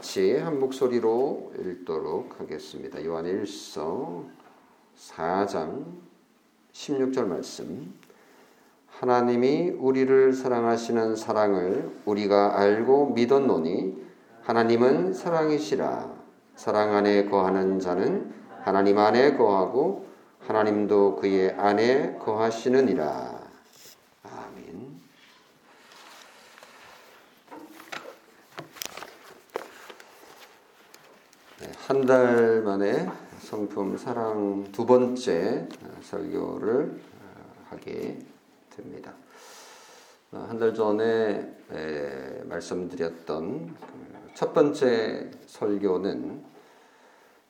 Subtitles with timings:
[0.00, 3.04] 같이 한 목소리로 읽도록 하겠습니다.
[3.04, 4.24] 요한 1서
[4.96, 5.84] 4장
[6.72, 7.92] 16절 말씀.
[8.86, 14.02] 하나님이 우리를 사랑하시는 사랑을 우리가 알고 믿었노니
[14.40, 16.10] 하나님은 사랑이시라.
[16.56, 20.06] 사랑 안에 거하는 자는 하나님 안에 거하고
[20.46, 23.29] 하나님도 그의 안에 거하시느니라.
[31.90, 33.04] 한 달 만에
[33.40, 35.66] 성품 사랑 두 번째
[36.02, 38.16] 설교를 어, 하게
[38.70, 39.12] 됩니다.
[40.30, 41.52] 어, 한달 전에
[42.44, 43.74] 말씀드렸던
[44.28, 46.44] 그첫 번째 설교는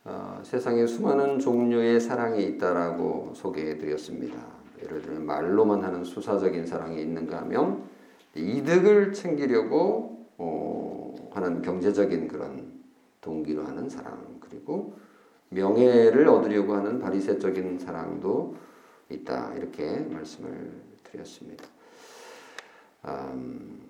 [0.04, 4.38] 어, 세상에 수많은 종류의 사랑이 있다라고 소개해 드렸습니다.
[4.82, 7.84] 예를 들면 말로만 하는 수사적인 사랑이 있는가 하면
[8.34, 10.28] 이득을 챙기려고
[11.30, 12.80] 하는 경제적인 그런
[13.20, 14.94] 동기로 하는 사랑 그리고
[15.50, 18.56] 명예를 얻으려고 하는 바리새적인 사랑도
[19.08, 20.72] 있다 이렇게 말씀을
[21.04, 21.64] 드렸습니다.
[23.06, 23.80] 음,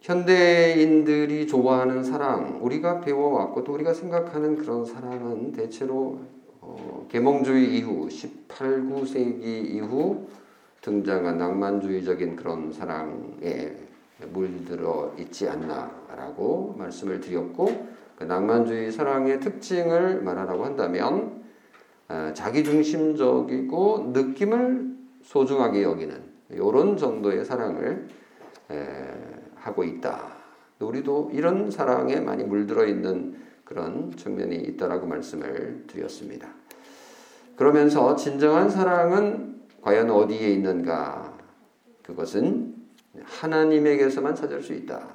[0.00, 6.20] 현대인들이 좋아하는 사랑, 우리가 배워왔고 또 우리가 생각하는 그런 사랑은 대체로
[6.60, 10.28] 어, 계몽주의 이후 18, 9세기 이후
[10.82, 13.74] 등장한 낭만주의적인 그런 사랑에
[14.32, 21.44] 물들어 있지 않나라고 말씀을 드렸고 그 낭만주의 사랑의 특징을 말하라고 한다면
[22.08, 28.08] 어, 자기중심적이고 느낌을 소중하게 여기는 이런 정도의 사랑을
[29.56, 30.36] 하고 있다.
[30.78, 36.48] 우리도 이런 사랑에 많이 물들어 있는 그런 측면이 있다라고 말씀을 드렸습니다.
[37.56, 41.34] 그러면서 진정한 사랑은 과연 어디에 있는가?
[42.02, 42.65] 그것은
[43.24, 45.08] 하나님에게서만 찾을 수 있다.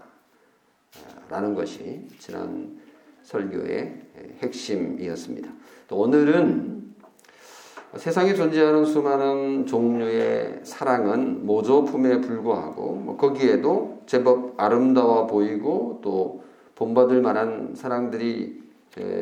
[1.29, 2.79] 라는 것이 지난
[3.23, 4.01] 설교의
[4.41, 5.49] 핵심이었습니다.
[5.87, 6.81] 또 오늘은
[7.95, 16.43] 세상에 존재하는 수많은 종류의 사랑은 모조품에 불과하고 뭐 거기에도 제법 아름다워 보이고 또
[16.75, 18.61] 본받을 만한 사랑들이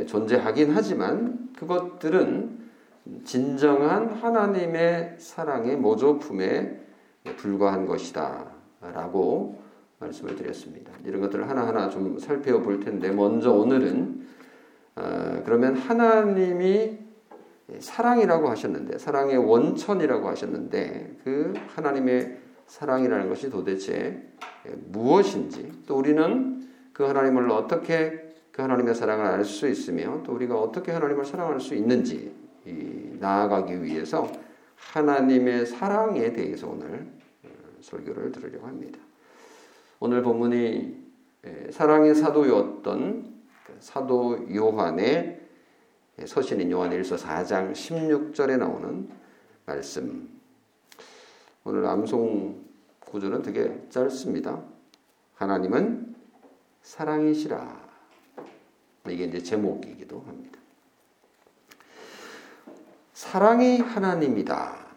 [0.07, 2.59] 존재하긴 하지만 그것들은
[3.23, 6.79] 진정한 하나님의 사랑의 모조품에
[7.37, 9.59] 불과한 것이다 라고
[9.99, 10.91] 말씀을 드렸습니다.
[11.05, 14.27] 이런 것들을 하나하나 좀 살펴볼 텐데 먼저 오늘은
[14.95, 16.97] 어, 그러면 하나님이
[17.79, 24.23] 사랑이라고 하셨는데 사랑의 원천이라고 하셨는데 그 하나님의 사랑이라는 것이 도대체
[24.87, 30.91] 무엇인지 또 우리는 그 하나님을 어떻게 그 하나님의 사랑을 알 수 있으며 또 우리가 어떻게
[30.91, 32.33] 하나님을 사랑할 수 있는지
[33.19, 34.29] 나아가기 위해서
[34.75, 37.18] 하나님의 사랑에 대해서 오늘 어,
[37.81, 38.99] 설교를 들으려고 합니다.
[39.99, 40.97] 오늘 본문이
[41.71, 45.41] 사랑의 사도였던 그 사도 요한의
[46.25, 49.09] 서신인 요한 1서 4장 16절에 나오는
[49.65, 50.29] 말씀.
[51.63, 52.65] 오늘 암송
[53.01, 54.61] 구조는 되게 짧습니다.
[55.35, 56.15] 하나님은
[56.81, 57.89] 사랑이시라.
[59.09, 60.59] 이게 이제 제목이기도 합니다.
[63.13, 64.87] 사랑이 하나님이다.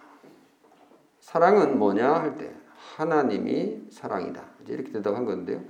[1.21, 2.62] 사랑은 뭐냐 할 때
[2.97, 4.43] 하나님이 사랑이다.
[4.69, 5.61] 이렇게 대답한 건데요.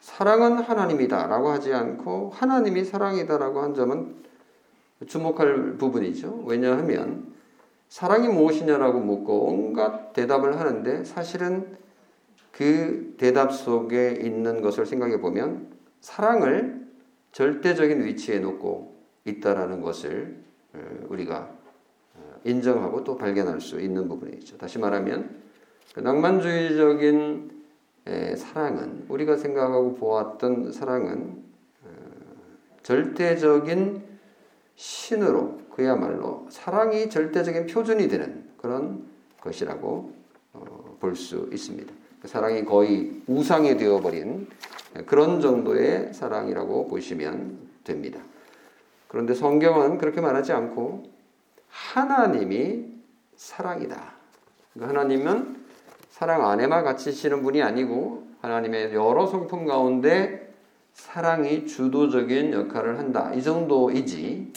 [0.00, 4.14] 사랑은 하나님이다라고 하지 않고 하나님이 사랑이다라고 한 점은
[5.06, 6.44] 주목할 부분이죠.
[6.46, 7.32] 왜냐하면
[7.88, 11.76] 사랑이 무엇이냐라고 묻고 온갖 대답을 하는데 사실은
[12.52, 15.68] 그 대답 속에 있는 것을 생각해 보면
[16.00, 16.86] 사랑을
[17.32, 20.38] 절대적인 위치에 놓고 있다라는 것을
[20.74, 21.50] 어, 우리가
[22.14, 24.58] 어, 인정하고 또 발견할 수 있는 부분이죠.
[24.58, 25.47] 다시 말하면 그
[26.02, 27.58] 낭만주의적인
[28.36, 31.42] 사랑은 우리가 생각하고 보았던 사랑은
[31.82, 31.88] 어,
[32.82, 34.02] 절대적인
[34.76, 39.04] 신으로 그야말로 사랑이 절대적인 표준이 되는 그런
[39.40, 40.12] 것이라고
[40.54, 41.92] 어, 볼수 있습니다.
[42.24, 44.48] 사랑이 거의 우상이 되어버린
[45.06, 48.20] 그런 정도의 사랑이라고 보시면 됩니다.
[49.06, 51.04] 그런데 성경은 그렇게 말하지 않고
[51.68, 52.86] 하나님이
[53.36, 54.14] 사랑이다.
[54.74, 55.57] 그러니까 하나님은
[56.18, 60.52] 사랑 안에만 갇히시는 분이 아니고 하나님의 여러 성품 가운데
[60.92, 63.32] 사랑이 주도적인 역할을 한다.
[63.34, 64.52] 이 정도이지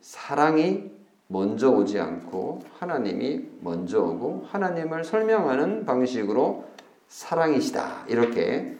[0.00, 0.90] 사랑이
[1.26, 6.64] 먼저 오지 않고 하나님이 먼저 오고 하나님을 설명하는 방식으로
[7.08, 8.06] 사랑이시다.
[8.08, 8.74] 이렇게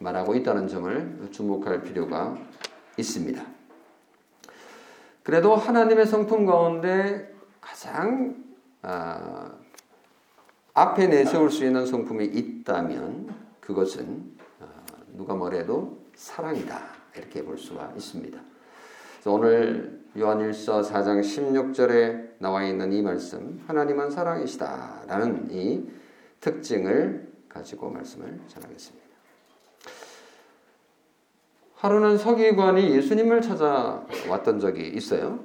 [0.00, 2.36] 말하고 있다는 점을 주목할 필요가
[2.98, 3.42] 있습니다.
[5.22, 7.32] 그래도 하나님의 성품 가운데
[7.62, 8.36] 가장
[8.82, 9.53] 아,
[10.74, 14.66] 앞에 내세울 수 있는 성품이 있다면 그것은 어,
[15.12, 16.80] 누가 뭐래도 사랑이다.
[17.16, 18.40] 이렇게 볼 수가 있습니다.
[19.26, 25.88] 오늘 요한일서 4장 16절에 나와 있는 이 말씀 하나님은 사랑이시다라는 이
[26.40, 29.04] 특징을 가지고 말씀을 전하겠습니다.
[31.76, 35.38] 하루는 서기관이 예수님을 찾아왔던 적이 있어요.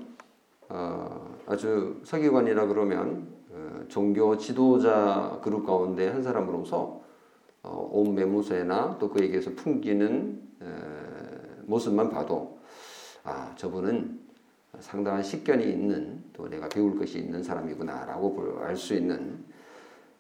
[0.70, 3.39] 어, 아주 서기관이라 그러면 어,
[3.90, 7.02] 종교 지도자 그룹 가운데 한 사람으로서
[7.64, 10.66] 어, 온 매무새나 또 그에게서 풍기는 에,
[11.66, 12.60] 모습만 봐도
[13.24, 14.20] 아 저분은
[14.80, 19.44] 상당한 식견이 있는 또 내가 배울 것이 있는 사람이구나라고 알 수 있는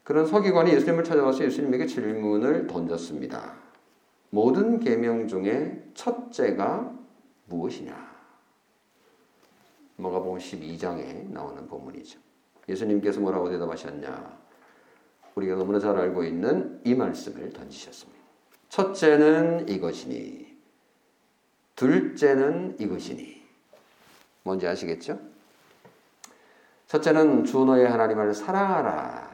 [0.03, 3.53] 그런 서기관이 예수님을 찾아와서 예수님에게 질문을 던졌습니다.
[4.31, 6.97] 모든 계명 중에 첫째가
[7.45, 8.09] 무엇이냐?
[9.97, 12.19] 마가복음 12장에 나오는 본문이죠.
[12.69, 14.37] 예수님께서 뭐라고 대답하셨냐?
[15.35, 18.19] 우리가 너무나 잘 알고 있는 이 말씀을 던지셨습니다.
[18.69, 20.57] 첫째는 이것이니,
[21.75, 23.41] 둘째는 이것이니.
[24.43, 25.19] 뭔지 아시겠죠?
[26.87, 29.29] 첫째는 주 너의 하나님을 사랑하라.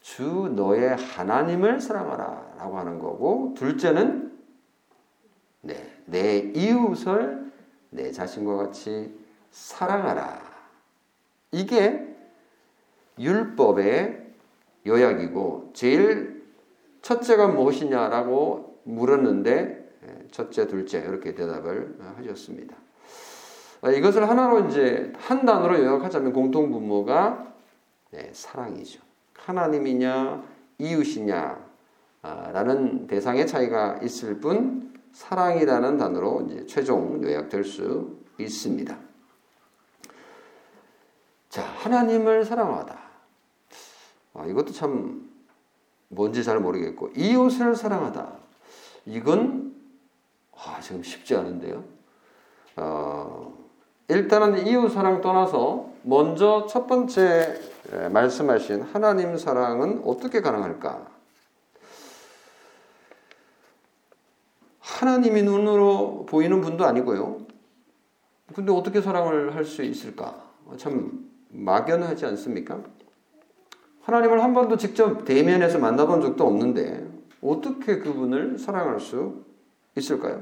[0.00, 2.54] 주 너의 하나님을 사랑하라.
[2.58, 4.32] 라고 하는 거고, 둘째는
[5.62, 7.50] 네, 내 이웃을
[7.90, 9.18] 내 자신과 같이
[9.50, 10.42] 사랑하라.
[11.52, 12.13] 이게
[13.18, 14.34] 율법의
[14.86, 16.44] 요약이고 제일
[17.02, 22.76] 첫째가 무엇이냐라고 물었는데 예, 첫째, 둘째 이렇게 대답을 하셨습니다.
[23.82, 27.54] 아, 이것을 하나로 이제 한 단어로 요약하자면 공통 분모가
[28.10, 29.02] 네, 사랑이죠.
[29.34, 30.42] 하나님이냐
[30.78, 31.64] 이웃이냐
[32.22, 38.96] 라는 대상의 차이가 있을 뿐 사랑이라는 단어로 이제 최종 요약될 수 있습니다.
[41.50, 43.03] 자, 하나님을 사랑하다.
[44.34, 45.30] 아, 이것도 참
[46.08, 48.32] 뭔지 잘 모르겠고 이웃을 사랑하다.
[49.06, 49.74] 이건
[50.56, 51.84] 아, 지금 쉽지 않은데요.
[52.76, 53.54] 어,
[54.08, 57.60] 일단은 이웃 사랑 떠나서 먼저 첫 번째
[58.12, 61.06] 말씀하신 하나님 사랑은 어떻게 가능할까?
[64.80, 67.38] 하나님이 눈으로 보이는 분도 아니고요.
[68.54, 70.42] 근데 어떻게 사랑을 할 수 있을까?
[70.76, 72.82] 참 막연하지 않습니까?
[74.04, 77.06] 하나님을 한 번도 직접 대면해서 만나본 적도 없는데
[77.42, 79.44] 어떻게 그분을 사랑할 수
[79.96, 80.40] 있을까요?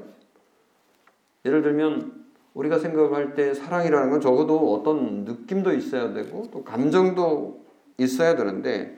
[1.45, 2.23] 예를 들면
[2.55, 7.65] 우리가 생각할 때 사랑이라는 건 적어도 어떤 느낌도 있어야 되고 또 감정도
[7.99, 8.97] 있어야 되는데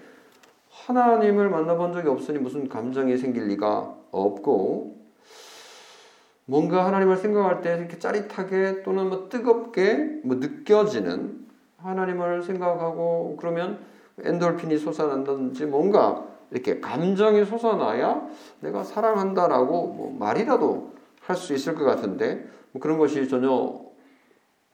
[0.70, 4.96] 하나님을 만나본 적이 없으니 무슨 감정이 생길 리가 없고
[6.46, 11.46] 뭔가 하나님을 생각할 때 이렇게 짜릿하게 또는 뭐 뜨겁게 뭐 느껴지는
[11.78, 18.28] 하나님을 생각하고 그러면 엔돌핀이 솟아난다든지 뭔가 이렇게 감정이 솟아나야
[18.60, 23.82] 내가 사랑한다라고 뭐 말이라도 할 수 있을 것 같은데 뭐 그런 것이 전혀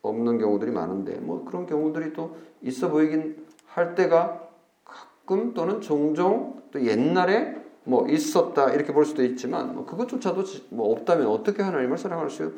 [0.02, 4.48] 없는 경우들이 많은데 뭐 그런 경우들이 또 있어 보이긴 할 때가
[4.84, 11.26] 가끔 또는 종종 또 옛날에 뭐 있었다 이렇게 볼 수도 있지만 뭐 그것조차도 뭐 없다면
[11.28, 12.52] 어떻게 하나님을 사랑할 수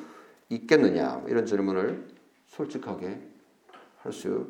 [0.48, 2.08] 있겠느냐 뭐 이런 질문을
[2.46, 3.20] 솔직하게
[4.02, 4.46] 할 수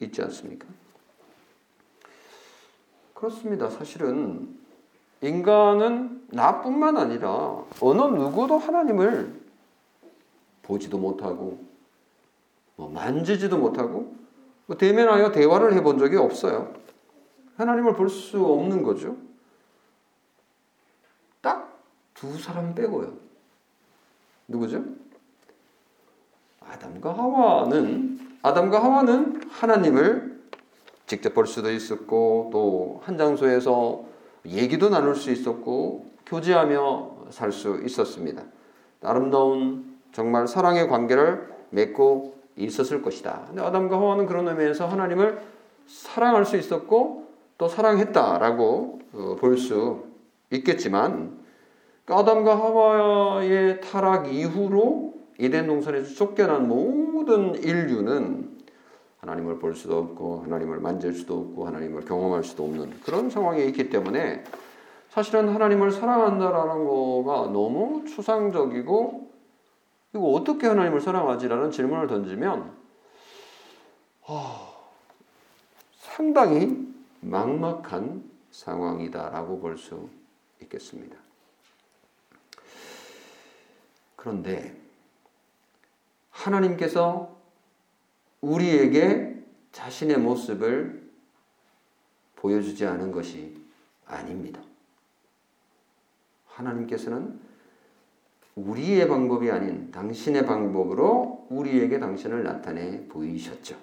[0.00, 0.66] 있지 않습니까?
[3.20, 3.68] 그렇습니다.
[3.68, 4.56] 사실은
[5.20, 9.38] 인간은 나뿐만 아니라 어느 누구도 하나님을
[10.62, 11.62] 보지도 못하고
[12.76, 14.14] 뭐 만지지도 못하고
[14.64, 16.72] 뭐 대면하여 대화를 해본 적이 없어요.
[17.56, 19.16] 하나님을 볼 수 없는 거죠.
[22.20, 23.14] 두 사람 빼고요.
[24.46, 24.84] 누구죠?
[26.60, 30.29] 아담과 하와는 아담과 하와는 하나님을
[31.10, 34.04] 직접 볼 수도 있었고 또 한 장소에서
[34.46, 38.44] 얘기도 나눌 수 있었고 교제하며 살 수 있었습니다.
[39.02, 43.46] 아름다운 정말 사랑의 관계를 맺고 있었을 것이다.
[43.48, 45.40] 근데 아담과 하와는 그런 의미에서 하나님을
[45.86, 47.26] 사랑할 수 있었고
[47.58, 50.04] 또 사랑했다라고 어, 볼수
[50.50, 51.38] 있겠지만
[52.06, 58.49] 아담과 하와의 타락 이후로 에덴 동산에서 쫓겨난 모든 인류는
[59.20, 63.90] 하나님을 볼 수도 없고 하나님을 만질 수도 없고 하나님을 경험할 수도 없는 그런 상황에 있기
[63.90, 64.44] 때문에
[65.10, 69.30] 사실은 하나님을 사랑한다라는 거가 너무 추상적이고
[70.14, 72.72] 이거 어떻게 하나님을 사랑하지라는 질문을 던지면
[74.22, 74.90] 어,
[75.98, 76.88] 상당히
[77.20, 80.08] 막막한 상황이다라고 볼 수
[80.62, 81.16] 있겠습니다.
[84.16, 84.76] 그런데
[86.30, 87.39] 하나님께서
[88.40, 89.42] 우리에게
[89.72, 91.10] 자신의 모습을
[92.36, 93.56] 보여주지 않은 것이
[94.06, 94.60] 아닙니다.
[96.46, 97.38] 하나님께서는
[98.54, 103.76] 우리의 방법이 아닌 당신의 방법으로 우리에게 당신을 나타내 보이셨죠.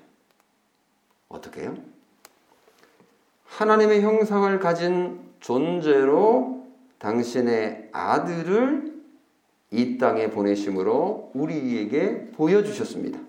[1.30, 1.76] 어떻게요?
[3.46, 6.68] 하나님의 형상을 가진 존재로
[7.00, 8.98] 당신의 아들을
[9.72, 13.27] 이 땅에 보내심으로 우리에게 보여주셨습니다.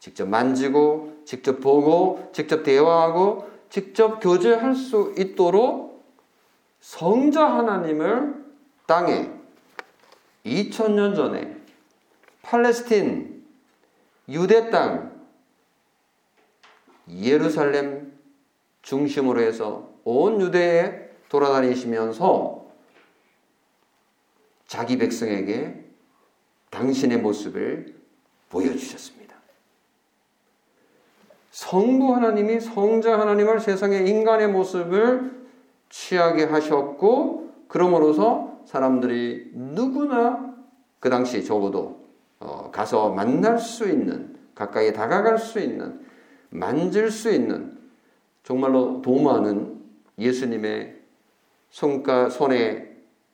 [0.00, 6.04] 직접 만지고, 직접 보고, 직접 대화하고, 직접 교제할 수 있도록
[6.80, 8.34] 성자 하나님을
[8.86, 9.30] 땅에
[10.44, 11.56] 2000년 전에
[12.42, 13.44] 팔레스틴,
[14.30, 15.12] 유대 땅,
[17.08, 18.18] 예루살렘
[18.82, 22.66] 중심으로 해서 온 유대에 돌아다니시면서
[24.66, 25.84] 자기 백성에게
[26.70, 27.94] 당신의 모습을
[28.48, 29.19] 보여주셨습니다.
[31.50, 35.32] 성부 하나님이 성자 하나님을 세상의 인간의 모습을
[35.88, 40.54] 취하게 하셨고, 그러므로서 사람들이 누구나
[41.00, 42.00] 그 당시 적어도
[42.38, 46.00] 어, 가서 만날 수 있는, 가까이 다가갈 수 있는,
[46.50, 47.78] 만질 수 있는,
[48.42, 49.78] 정말로 도마는
[50.18, 50.96] 예수님의
[51.70, 52.90] 손가, 손에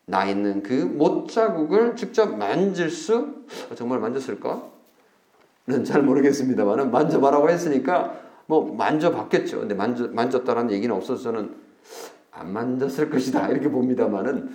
[0.07, 3.45] 나 있는 그 못자국을 직접 만질 수
[3.75, 4.76] 정말 만졌을까?
[5.67, 9.61] 는잘 모르겠습니다만은 만져봐라고 했으니까 뭐 만져봤겠죠.
[9.61, 11.57] 근데 만져, 만졌다라는 얘기는 없어서 저는
[12.31, 14.55] 안 만졌을 것이다 이렇게 봅니다만은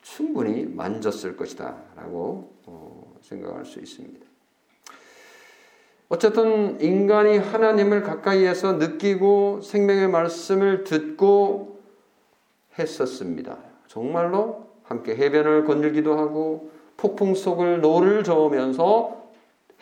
[0.00, 4.26] 충분히 만졌을 것이다라고 어, 생각할 수 있습니다.
[6.08, 11.80] 어쨌든 인간이 하나님을 가까이에서 느끼고 생명의 말씀을 듣고
[12.78, 13.58] 했었습니다.
[13.86, 19.27] 정말로 함께 해변을 거닐기도 하고 폭풍 속을 노를 저으면서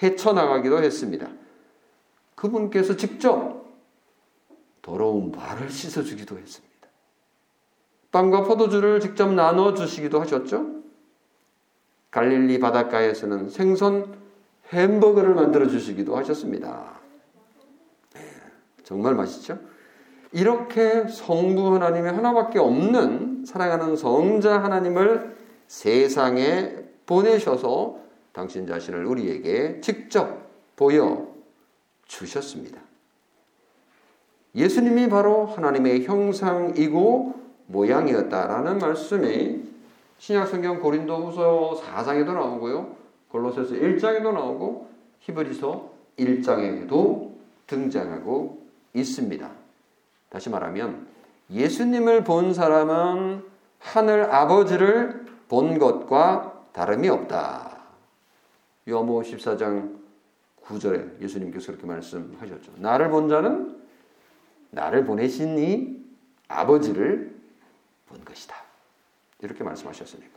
[0.03, 1.29] 헤쳐나가기도 했습니다.
[2.35, 3.65] 그분께서 직접
[4.83, 6.67] 더러운 발을 씻어주기도 했습니다.
[8.13, 10.77] 빵과 포도주를 직접 나눠주시기도 하셨죠.
[12.11, 14.15] 갈릴리 바닷가에서는 생선
[14.73, 17.01] 햄버거를 만들어 주시기도 하셨습니다.
[18.15, 18.21] 네,
[18.85, 19.59] 정말 맛있죠?
[20.33, 25.37] 이렇게 성부 하나님의 하나밖에 없는 사랑하는 성자 하나님을
[25.67, 26.77] 세상에
[27.07, 28.06] 보내셔서
[28.37, 31.27] 당신 자신을 우리에게 직접 보여
[32.05, 32.79] 주셨습니다.
[34.55, 37.35] 예수님이 바로 하나님의 형상이고
[37.69, 39.65] 모양이었다라는 말씀이
[40.19, 42.95] 신약성경 고린도후서 4장에도 나오고요.
[43.31, 44.91] 골로새서 1장에도 나오고
[45.21, 47.31] 히브리서 1장에도
[47.67, 49.51] 등장하고 있습니다.
[50.29, 51.07] 다시 말하면
[51.51, 53.45] 예수님을 본 사람은
[53.79, 57.76] 하늘 아버지를 본 것과 다름이 없다.
[58.89, 59.97] 요모 14장
[60.65, 62.73] 9절에 예수님께서 그렇게 말씀하셨죠.
[62.77, 63.77] 나를 본 자는
[64.71, 65.97] 나를 보내신 이
[66.49, 67.35] 아버지를
[68.09, 68.57] 본 것이다.
[69.41, 70.37] 이렇게 말씀하셨으니까.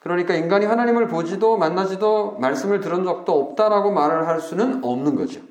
[0.00, 5.42] 그러니까 인간이 하나님을 보지도 만나지도 말씀을 들은 적도 없다라고 말을 할 수는 없는 거죠.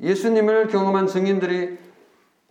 [0.00, 1.78] 예수님을 경험한 증인들이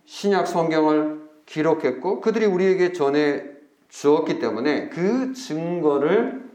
[0.06, 3.44] 신약 성경을 기록했고 그들이 우리에게 전해
[3.90, 6.49] 주었기 때문에 그 증거를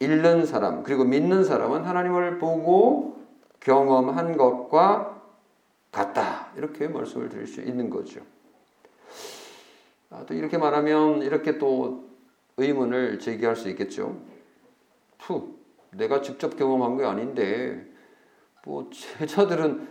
[0.00, 3.16] 읽는 사람 그리고 믿는 사람은 하나님을 보고
[3.60, 5.22] 경험한 것과
[5.90, 6.48] 같다.
[6.56, 8.20] 이렇게 말씀을 드릴 수 있는 거죠.
[10.10, 12.04] 아, 또 이렇게 말하면 이렇게 또
[12.56, 14.16] 의문을 제기할 수 있겠죠.
[15.18, 15.56] 푸,
[15.92, 17.86] 내가 직접 경험한 게 아닌데,
[18.64, 19.88] 뭐, 제자들은,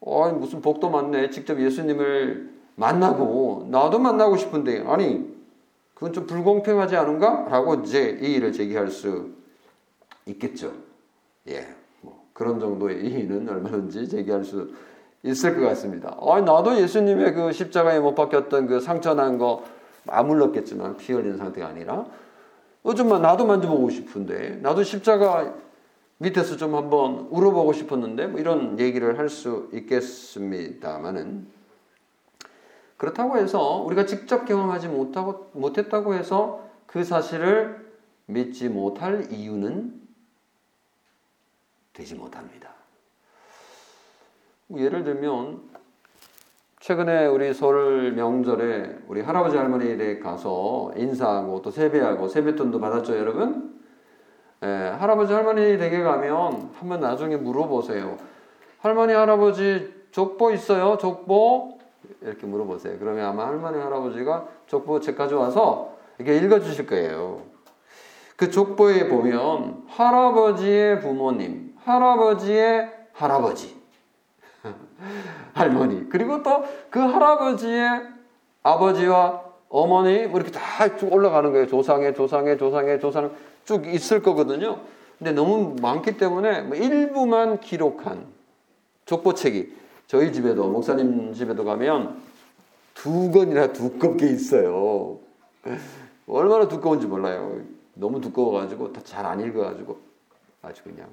[0.00, 1.30] 어, 무슨 복도 많네.
[1.30, 5.31] 직접 예수님을 만나고, 나도 만나고 싶은데, 아니,
[6.02, 7.46] 그건 좀 불공평하지 않은가?
[7.48, 9.30] 라고 이제 이의를 제기할 수
[10.26, 10.72] 있겠죠.
[11.46, 11.68] 예,
[12.00, 14.72] 뭐, 그런 정도의 이의는 얼마든지 제기할 수
[15.22, 16.16] 있을 것 같습니다.
[16.20, 19.62] 아, 나도 예수님의 그 십자가에 못 박혔던 그 상처난 거,
[20.08, 22.04] 아물렀겠지만 피 흘린 상태가 아니라
[22.82, 25.54] 어좀만 나도 만져보고 싶은데 나도 십자가
[26.18, 31.46] 밑에서 좀 한번 울어보고 싶었는데 뭐 이런 얘기를 할 수 있겠습니다만은
[32.96, 37.92] 그렇다고 해서 우리가 직접 경험하지 못하고 못했다고 해서 그 사실을
[38.26, 40.00] 믿지 못할 이유는
[41.92, 42.70] 되지 못합니다.
[44.68, 45.60] 뭐 예를 들면
[46.80, 53.80] 최근에 우리 설 명절에 우리 할아버지 할머니 댁 가서 인사하고 또 세배하고 세뱃돈도 받았죠, 여러분?
[54.64, 58.16] 예, 할아버지 할머니 댁에 가면 한번 나중에 물어보세요.
[58.78, 60.98] 할머니 할아버지 족보 있어요?
[60.98, 61.71] 족보?
[62.20, 62.98] 이렇게 물어보세요.
[62.98, 67.42] 그러면 아마 할머니 할아버지가 족보 책 가져와서 이렇게 읽어주실 거예요.
[68.36, 73.76] 그 족보에 보면 할아버지의 부모님, 할아버지의 할아버지,
[75.54, 76.08] 할머니.
[76.08, 78.02] 그리고 또 그 할아버지의
[78.62, 81.66] 아버지와 어머니 뭐 이렇게 다 쭉 올라가는 거예요.
[81.66, 83.30] 조상의 조상의 조상의 조상
[83.64, 84.80] 쭉 있을 거거든요.
[85.18, 88.26] 근데 너무 많기 때문에 뭐 일부만 기록한
[89.06, 89.81] 족보책이
[90.12, 92.20] 저희 집에도 목사님 집에도 가면
[92.92, 95.18] 두 권이나 두껍게 있어요.
[96.26, 97.62] 얼마나 두꺼운지 몰라요.
[97.94, 99.98] 너무 두꺼워가지고 잘안 읽어가지고
[100.60, 101.08] 아주 그냥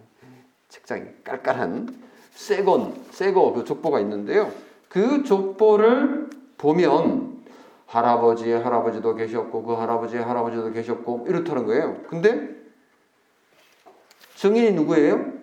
[0.68, 1.98] 책장이 깔깔한
[2.32, 4.52] 새건 새거 그 족보가 있는데요.
[4.90, 7.42] 그 족보를 보면
[7.86, 12.02] 할아버지의 할아버지도 계셨고 그 할아버지의 할아버지도 계셨고 이렇다는 거예요.
[12.10, 12.50] 근데
[14.36, 15.39] 증인이 누구예요?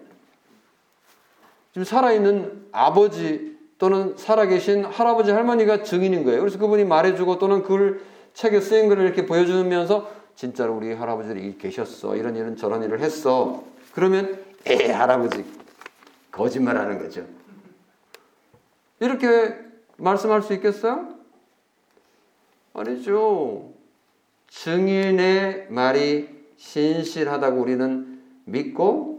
[1.76, 6.40] 지금 살아있는 아버지 또는 살아계신 할아버지 할머니가 증인인 거예요.
[6.40, 8.02] 그래서 그분이 말해주고 또는 그
[8.32, 12.16] 책에 쓰인 글을 이렇게 보여주면서 진짜로 우리 할아버지들이 계셨어.
[12.16, 13.62] 이런 일은 저런 일을 했어.
[13.92, 15.44] 그러면 에 할아버지
[16.32, 17.26] 거짓말하는 거죠.
[18.98, 19.58] 이렇게
[19.98, 21.08] 말씀할 수 있겠어요?
[22.72, 23.74] 아니죠.
[24.48, 29.15] 증인의 말이 신실하다고 우리는 믿고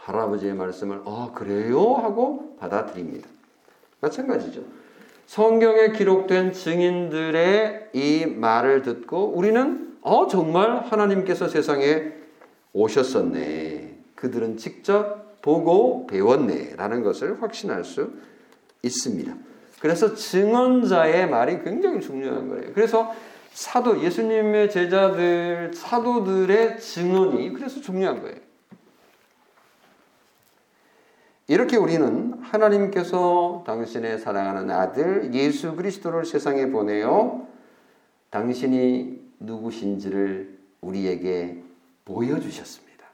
[0.00, 3.28] 할아버지의 말씀을 아 그래요 하고 받아들입니다.
[4.00, 4.62] 마찬가지죠.
[5.26, 12.12] 성경에 기록된 증인들의 이 말을 듣고 우리는 어 정말 하나님께서 세상에
[12.72, 13.98] 오셨었네.
[14.14, 18.10] 그들은 직접 보고 배웠네라는 것을 확신할 수
[18.82, 19.34] 있습니다.
[19.80, 22.72] 그래서 증언자의 말이 굉장히 중요한 거예요.
[22.74, 23.14] 그래서
[23.52, 28.49] 사도 예수님의 제자들 사도들의 증언이 그래서 중요한 거예요.
[31.50, 37.44] 이렇게 우리는 하나님께서 당신의 사랑하는 아들 예수 그리스도를 세상에 보내어
[38.30, 41.60] 당신이 누구신지를 우리에게
[42.04, 43.04] 보여주셨습니다.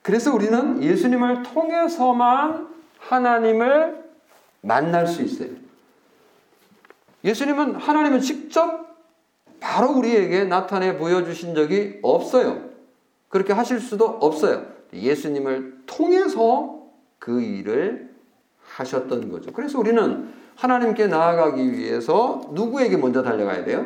[0.00, 2.68] 그래서 우리는 예수님을 통해서만
[3.00, 4.02] 하나님을
[4.62, 5.50] 만날 수 있어요.
[7.22, 8.96] 예수님은 하나님은 직접
[9.60, 12.62] 바로 우리에게 나타내 보여주신 적이 없어요.
[13.28, 14.64] 그렇게 하실 수도 없어요.
[14.94, 16.75] 예수님을 통해서
[17.26, 18.08] 그 일을
[18.62, 19.52] 하셨던 거죠.
[19.52, 23.84] 그래서 우리는 하나님께 나아가기 위해서 누구에게 먼저 달려가야 돼요?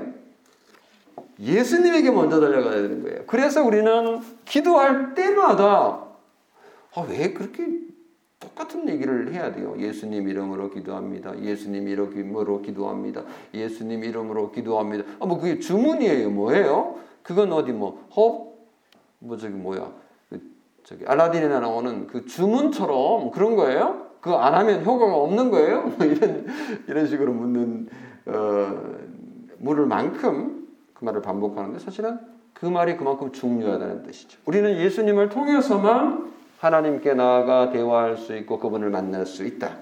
[1.39, 3.25] 예수님에게 먼저 달려가야 되는 거예요.
[3.27, 6.05] 그래서 우리는 기도할 때마다
[6.95, 7.67] 아, 왜 그렇게
[8.39, 9.75] 똑같은 얘기를 해야 돼요.
[9.79, 11.41] 예수님 이름으로 기도합니다.
[11.41, 13.25] 예수님 이름으로 기도합니다.
[13.55, 15.05] 예수님 이름으로 기도합니다.
[15.19, 16.29] 아, 뭐 그게 주문이에요.
[16.29, 17.01] 뭐예요?
[17.23, 18.55] 그건 어디 뭐, 헉?
[19.19, 19.91] 뭐 저기 뭐야.
[20.85, 24.07] 저기 알라딘에 나오는 그 주문처럼 그런 거예요?
[24.21, 25.83] 그거 안 하면 효과가 없는 거예요?
[25.97, 26.47] 뭐 이런
[26.89, 27.89] 이런 식으로 묻는
[28.27, 28.97] 어,
[29.59, 32.19] 물을 만큼 그 말을 반복하는데 사실은
[32.53, 34.39] 그 말이 그만큼 중요하다는 뜻이죠.
[34.45, 39.79] 우리는 예수님을 통해서만 하나님께 나아가 대화할 수 있고 그분을 만날 수 있다.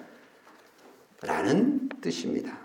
[1.22, 2.56] 라는 뜻입니다.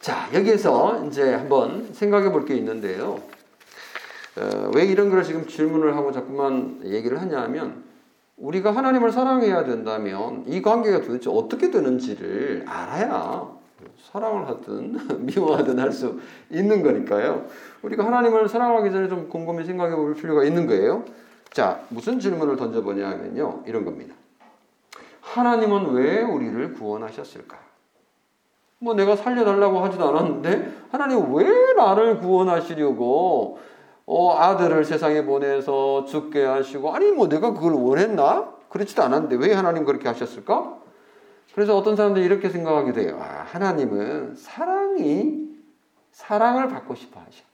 [0.00, 3.20] 자, 여기에서 이제 한번 생각해 볼 게 있는데요.
[4.36, 7.84] 어, 왜 이런 걸 지금 질문을 하고 자꾸만 얘기를 하냐면
[8.36, 13.50] 우리가 하나님을 사랑해야 된다면 이 관계가 도대체 어떻게 되는지를 알아야
[14.12, 17.46] 사랑을 하든 미워하든 할 수 있는 거니까요.
[17.82, 21.04] 우리가 하나님을 사랑하기 전에 좀 곰곰이 생각해 볼 필요가 있는 거예요.
[21.52, 23.64] 자, 무슨 질문을 던져보냐 하면요.
[23.66, 24.14] 이런 겁니다.
[25.20, 27.58] 하나님은 왜 우리를 구원하셨을까?
[28.78, 33.58] 뭐 내가 살려달라고 하지도 않았는데 하나님 왜 나를 구원하시려고
[34.12, 38.52] 어, 아들을 세상에 보내서 죽게 하시고 아니 뭐 내가 그걸 원했나?
[38.68, 40.78] 그렇지도 않았는데 왜 하나님 그렇게 하셨을까?
[41.54, 43.20] 그래서 어떤 사람들이 이렇게 생각하게 돼요.
[43.22, 45.48] 아, 하나님은 사랑이
[46.10, 47.44] 사랑을 받고 싶어 하셔.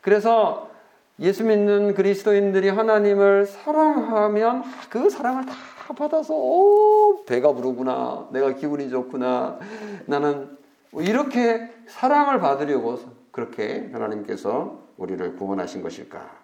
[0.00, 0.70] 그래서
[1.18, 5.54] 예수 믿는 그리스도인들이 하나님을 사랑하면 그 사랑을 다
[5.96, 8.28] 받아서 오, 배가 부르구나.
[8.30, 9.58] 내가 기분이 좋구나.
[10.06, 10.56] 나는
[10.92, 13.00] 뭐 이렇게 사랑을 받으려고
[13.32, 16.38] 그렇게 하나님께서 우리를 구원하신 것일까?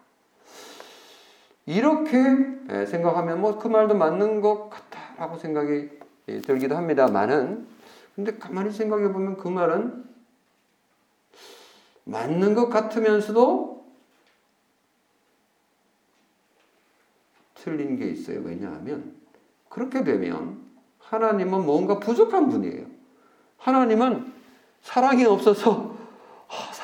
[1.66, 2.18] 이렇게
[2.70, 5.90] 예, 생각하면 뭐 그 말도 맞는 것 같다라고 생각이
[6.28, 7.66] 예, 들기도 합니다만은
[8.14, 10.04] 근데 가만히 생각해 보면 그 말은
[12.04, 13.84] 맞는 것 같으면서도
[17.54, 18.40] 틀린 게 있어요.
[18.42, 19.16] 왜냐하면
[19.70, 20.62] 그렇게 되면
[21.00, 22.86] 하나님은 뭔가 부족한 분이에요.
[23.58, 24.32] 하나님은
[24.82, 25.93] 사랑이 없어서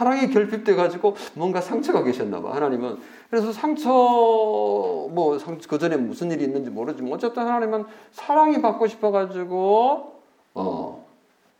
[0.00, 2.54] 사랑이 결핍돼 가지고 뭔가 상처가 계셨나 봐.
[2.54, 2.96] 하나님은
[3.28, 10.22] 그래서 상처 뭐그 전에 무슨 일이 있는지 모르지만 어쨌든 하나님은 사랑이 받고 싶어 가지고
[10.54, 11.06] 어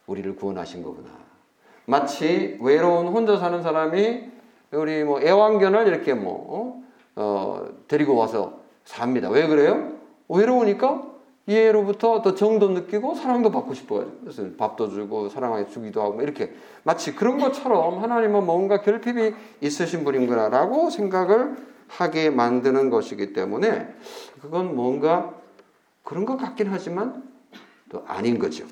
[0.07, 1.11] 우리를 구원하신 거구나.
[1.85, 4.31] 마치 외로운 혼자 사는 사람이
[4.71, 6.83] 우리 뭐 애완견을 이렇게 뭐
[7.17, 9.29] 어, 어 데리고 와서 삽니다.
[9.29, 9.93] 왜 그래요?
[10.31, 11.10] 외로우니까
[11.49, 16.55] 얘로부터 더 정도 느끼고 사랑도 받고 싶어가지고 그래서 밥도 주고 사랑하게 주기도 하고 뭐 이렇게
[16.85, 21.57] 마치 그런 것처럼 하나님은 뭔가 결핍이 있으신 분인구나라고 생각을
[21.89, 23.95] 하게 만드는 것이기 때문에
[24.41, 25.35] 그건 뭔가
[26.05, 27.29] 그런 것 같긴 하지만
[27.89, 28.65] 또 아닌 거죠.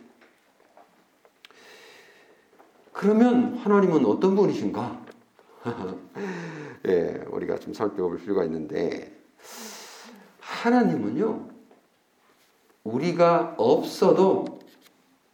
[2.92, 5.00] 그러면 하나님은 어떤 분이신가?
[6.88, 9.12] 예, 우리가 좀 살펴볼 필요가 있는데
[10.40, 11.57] 하나님은요.
[12.88, 14.58] 우리가 없어도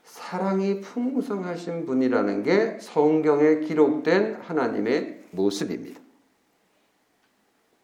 [0.05, 6.01] 사랑이 풍성하신 분이라는 게 성경에 기록된 하나님의 모습입니다.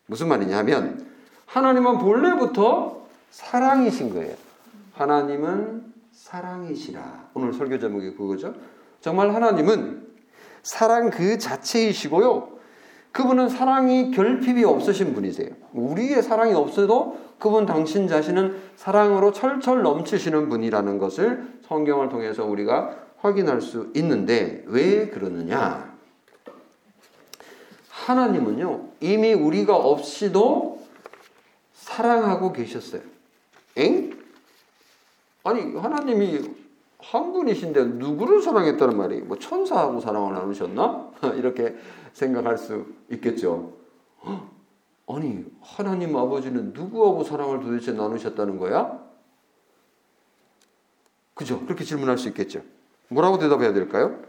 [0.07, 1.07] 무슨 말이냐면
[1.47, 4.35] 하나님은 본래부터 사랑이신 거예요.
[4.95, 7.31] 하나님은 사랑이시라.
[7.35, 8.55] 오늘 설교 제목이 그거죠.
[9.01, 10.09] 정말 하나님은
[10.63, 12.60] 사랑 그 자체이시고요.
[13.13, 15.49] 그분은 사랑이 결핍이 없으신 분이세요.
[15.73, 23.61] 우리의 사랑이 없어도 그분 당신 자신은 사랑으로 철철 넘치시는 분이라는 것을 성경을 통해서 우리가 확인할
[23.61, 25.91] 수 있는데 왜 그러느냐?
[27.89, 30.81] 하나님은요, 이미 우리가 없이도
[31.73, 33.03] 사랑하고 계셨어요.
[33.77, 34.11] 엥?
[35.45, 36.41] 아니, 하나님이
[36.99, 41.11] 한 분이신데 누구를 사랑했다는 말이 뭐 천사하고 사랑을 나누셨나?
[41.37, 41.77] 이렇게
[42.13, 43.75] 생각할 수 있겠죠.
[45.09, 49.01] 아니, 하나님 아버지는 누구하고 사랑을 도대체 나누셨다는 거야?
[51.35, 51.65] 그죠?
[51.65, 52.63] 그렇게 질문할 수 있겠죠.
[53.09, 54.23] 뭐라고 대답해야 될까요?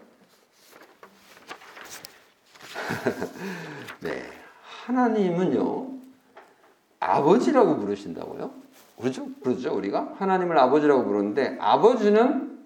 [4.02, 4.24] 네.
[4.86, 5.89] 하나님은요,
[7.00, 8.52] 아버지라고 부르신다고요?
[9.00, 9.28] 그렇죠?
[9.44, 9.76] 그렇죠?
[9.76, 10.15] 우리가?
[10.17, 12.60] 하나님을 아버지라고 부르는데, 아버지는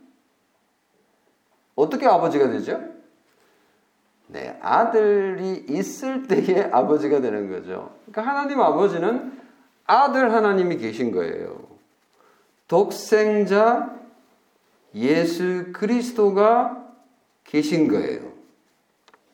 [1.76, 2.95] 어떻게 아버지가 되죠?
[4.28, 7.96] 네, 아들이 있을 때의 아버지가 되는 거죠.
[8.06, 9.40] 그러니까 하나님 아버지는
[9.86, 11.76] 아들 하나님이 계신 거예요.
[12.68, 13.96] 독생자
[14.96, 16.84] 예수 그리스도가
[17.44, 18.34] 계신 거예요.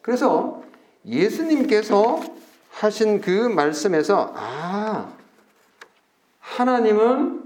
[0.01, 0.63] 그래서
[1.06, 2.21] 예수님께서
[2.71, 5.13] 하신 그 말씀에서 아
[6.39, 7.41] 하나님은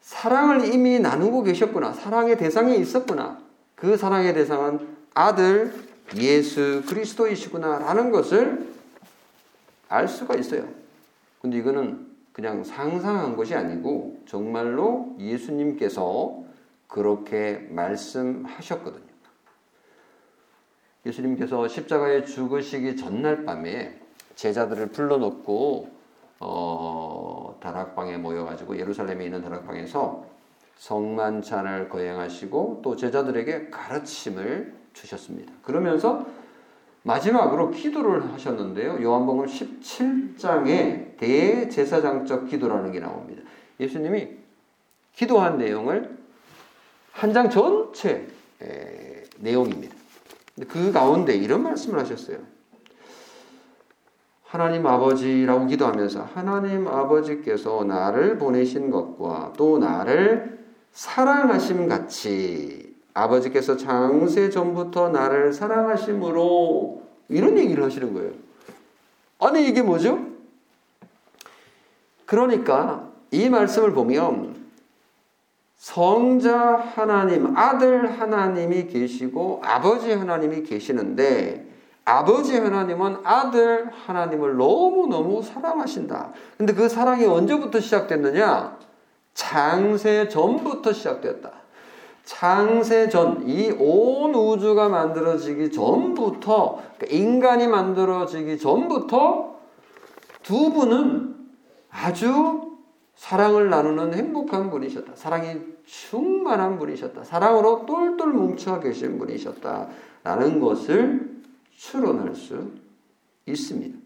[0.00, 1.92] 사랑을 이미 나누고 계셨구나.
[1.92, 3.38] 사랑의 대상이 있었구나.
[3.74, 5.72] 그 사랑의 대상은 아들
[6.16, 8.72] 예수 그리스도이시구나라는 것을
[9.88, 10.68] 알 수가 있어요.
[11.40, 16.42] 근데 이거는 그냥 상상한 것이 아니고 정말로 예수님께서
[16.88, 19.04] 그렇게 말씀하셨거든요.
[21.06, 24.00] 예수님께서 십자가에 죽으시기 전날 밤에
[24.36, 25.88] 제자들을 불러놓고
[26.40, 30.26] 어, 다락방에 모여가지고 예루살렘에 있는 다락방에서
[30.76, 35.52] 성만찬을 거행하시고 또 제자들에게 가르침을 주셨습니다.
[35.62, 36.26] 그러면서
[37.02, 39.02] 마지막으로 기도를 하셨는데요.
[39.02, 43.42] 요한복음 17장에 대제사장적 기도라는 게 나옵니다.
[43.78, 44.30] 예수님이
[45.12, 46.16] 기도한 내용을
[47.12, 48.26] 한 장 전체
[49.38, 49.94] 내용입니다.
[50.68, 52.38] 그 가운데 이런 말씀을 하셨어요.
[54.44, 62.83] 하나님 아버지라고 기도하면서 하나님 아버지께서 나를 보내신 것과 또 나를 사랑하심 같이
[63.14, 68.32] 아버지께서 장세 전부터 나를 사랑하심으로 이런 얘기를 하시는 거예요.
[69.38, 70.18] 아니 이게 뭐죠?
[72.26, 74.64] 그러니까 이 말씀을 보면
[75.76, 81.68] 성자 하나님, 아들 하나님이 계시고 아버지 하나님이 계시는데
[82.06, 86.32] 아버지 하나님은 아들 하나님을 너무너무 사랑하신다.
[86.56, 88.78] 근데 그 사랑이 언제부터 시작됐느냐?
[89.34, 91.63] 장세 전부터 시작됐다.
[92.24, 99.58] 창세 전, 이 온 우주가 만들어지기 전부터, 그러니까 인간이 만들어지기 전부터
[100.42, 101.34] 두 분은
[101.90, 102.72] 아주
[103.14, 105.12] 사랑을 나누는 행복한 분이셨다.
[105.14, 107.24] 사랑이 충만한 분이셨다.
[107.24, 109.88] 사랑으로 똘똘 뭉쳐 계신 분이셨다.
[110.24, 111.42] 라는 것을
[111.76, 112.70] 추론할 수
[113.46, 113.98] 있습니다.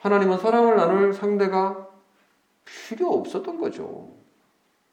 [0.00, 1.88] 하나님은 사랑을 나눌 상대가
[2.64, 4.19] 필요 없었던 거죠.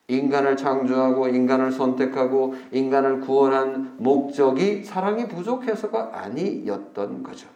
[0.07, 7.47] 인간을 창조하고 인간을 선택하고 인간을 구원한 목적이 사랑이 부족해서가 아니었던 거죠.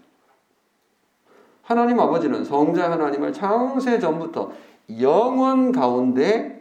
[1.64, 4.52] 하나님 아버지는 성자 하나님을 창세 전부터
[5.00, 6.60] 영원 가운데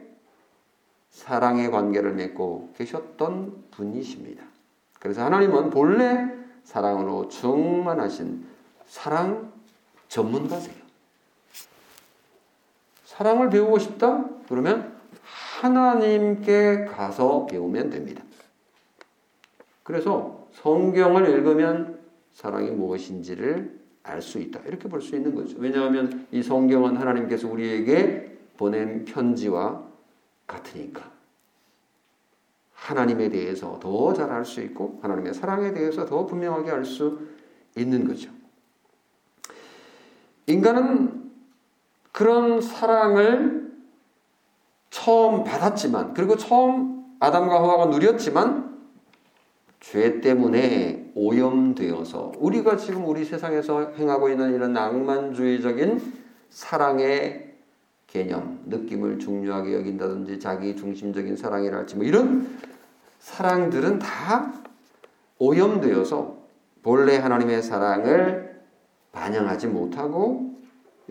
[1.09, 4.43] 사랑의 관계를 맺고 계셨던 분이십니다.
[4.99, 6.31] 그래서 하나님은 본래
[6.63, 8.45] 사랑으로 충만하신
[8.85, 9.51] 사랑
[10.07, 10.75] 전문가세요.
[13.03, 14.23] 사랑을 배우고 싶다?
[14.47, 14.90] 그러면
[15.61, 18.23] 하나님께 가서 배우면 됩니다.
[19.83, 21.99] 그래서 성경을 읽으면
[22.33, 24.61] 사랑이 무엇인지를 알 수 있다.
[24.65, 25.57] 이렇게 볼 수 있는 거죠.
[25.59, 29.83] 왜냐하면 이 성경은 하나님께서 우리에게 보낸 편지와
[30.47, 31.11] 같으니까.
[32.73, 37.19] 하나님에 대해서 더 잘 알 수 있고 하나님의 사랑에 대해서 더 분명하게 알 수
[37.77, 38.31] 있는 거죠.
[40.47, 41.31] 인간은
[42.11, 43.60] 그런 사랑을
[44.91, 48.79] 처음 받았지만 그리고 처음 아담과 하와가 누렸지만
[49.79, 57.55] 죄 때문에 오염되어서 우리가 지금 우리 세상에서 행하고 있는 이런 낭만주의적인 사랑의
[58.05, 62.59] 개념, 느낌을 중요하게 여긴다든지 자기 중심적인 사랑이랄지 뭐 이런
[63.19, 64.53] 사랑들은 다
[65.39, 66.37] 오염되어서
[66.83, 68.61] 본래 하나님의 사랑을
[69.13, 70.50] 반영하지 못하고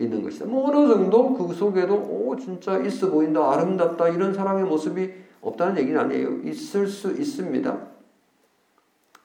[0.01, 0.45] 있는 것이다.
[0.45, 5.99] 뭐 어느 정도 그 속에도 오 진짜 있어 보인다, 아름답다 이런 사랑의 모습이 없다는 얘기는
[5.99, 6.41] 아니에요.
[6.43, 7.77] 있을 수 있습니다.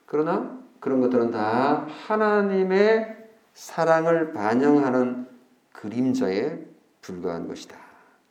[0.07, 3.17] 그러나 그런 것들은 다 하나님의
[3.55, 5.27] 사랑을 반영하는
[5.73, 6.59] 그림자에
[7.01, 7.77] 불과한 것이다.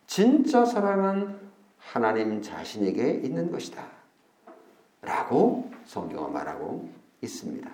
[0.07, 1.37] 진짜 사랑은
[1.77, 3.83] 하나님 자신에게 있는 것이다.
[5.01, 6.89] 라고 성경은 말하고
[7.21, 7.69] 있습니다.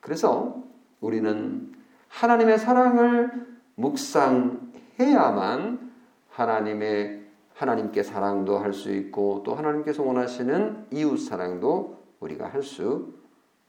[0.00, 0.62] 그래서
[1.00, 1.72] 우리는
[2.08, 5.92] 하나님의 사랑을 묵상해야만
[6.30, 13.14] 하나님의 하나님께 사랑도 할 수 있고 또 하나님께서 원하시는 이웃 사랑도 우리가 할 수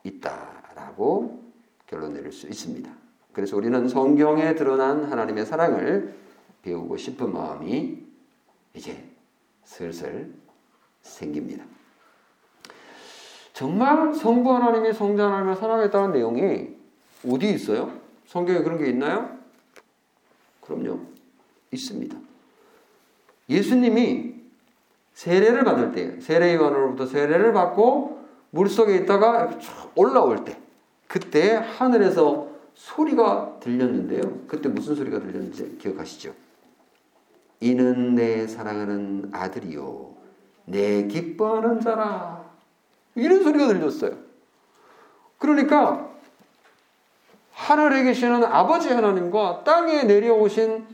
[0.04, 1.44] 있다라고
[1.86, 2.90] 결론 내릴 수 있습니다.
[3.34, 6.16] 그래서 우리는 성경에 드러난 하나님의 사랑을
[6.64, 8.04] 배우고 싶은 마음이
[8.74, 9.04] 이제
[9.64, 10.34] 슬슬
[11.02, 11.64] 생깁니다.
[13.54, 16.76] 정말 성부 하나님이 성자 하나님을 사랑했다는 내용이
[17.28, 17.92] 어디 있어요?
[18.26, 19.37] 성경에 그런 게 있나요?
[20.68, 21.00] 그럼요.
[21.72, 22.18] 있습니다.
[23.50, 24.36] 예수님이
[25.14, 29.58] 세례를 받을 때, 세례 요한으로부터 세례를 받고 물속에 있다가
[29.96, 30.60] 올라올 때,
[31.08, 34.42] 그때 하늘에서 소리가 들렸는데요.
[34.48, 36.34] 그때 무슨 소리가 들렸는지 기억하시죠?
[37.62, 40.16] 이는 내 사랑하는 아들이요.
[40.66, 42.46] 내 기뻐하는 자라.
[43.16, 44.18] 이런 소리가 들렸어요.
[45.40, 46.14] 그러니까
[47.58, 50.86] 하늘에 계시는 아버지 하나님과 땅에 내려오신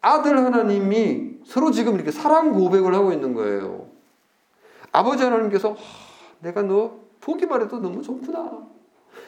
[0.00, 3.86] 아들 하나님이 서로 지금 이렇게 사랑 고백을 하고 있는 거예요.
[4.92, 5.76] 아버지 하나님께서
[6.40, 8.50] 내가 너 보기만 해도 너무 좋구나.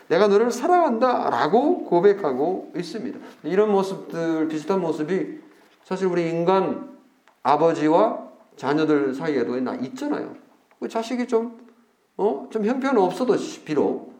[0.08, 1.28] 내가 너를 사랑한다.
[1.28, 3.18] 라고 고백하고 있습니다.
[3.42, 5.40] 이런 모습들, 비슷한 모습이
[5.84, 6.96] 사실 우리 인간
[7.42, 10.34] 아버지와 자녀들 사이에도 있잖아요.
[10.80, 11.58] 그 자식이 좀
[12.16, 12.48] 어?
[12.50, 14.17] 좀 형편 없어도 비록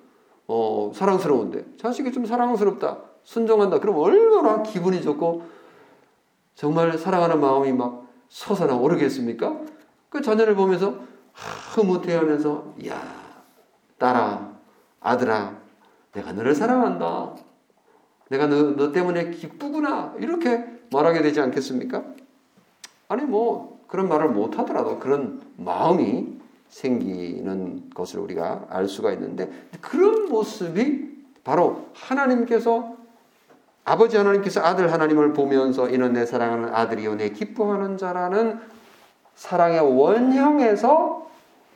[0.49, 2.99] 어, 사랑스러운데 자식이 좀 사랑스럽다.
[3.23, 3.79] 순종한다.
[3.79, 5.43] 그럼 얼마나 기분이 좋고
[6.55, 9.61] 정말 사랑하는 마음이 막 솟아나 오르겠습니까?
[10.09, 10.97] 그 자녀를 보면서
[11.75, 13.01] 흐뭇해하면서 야
[13.99, 14.55] 딸아
[15.01, 15.57] 아들아
[16.13, 17.37] 내가 너를 사랑한다.
[18.31, 20.15] 내가 너, 너 때문에 기쁘구나.
[20.19, 22.03] 이렇게 말하게 되지 않겠습니까?
[23.09, 26.38] 아니 뭐 그런 말을 못 하더라도 그런 마음이
[26.69, 29.51] 생기는 것을 우리가 알 수가 있는데
[29.81, 31.09] 그런 모습이
[31.45, 32.97] 바로 하나님께서
[33.85, 38.61] 아버지 하나님께서 아들 하나님을 보면서 이는 내 사랑하는 아들이요 내 기뻐하는 자라는
[39.35, 41.27] 사랑의 원형에서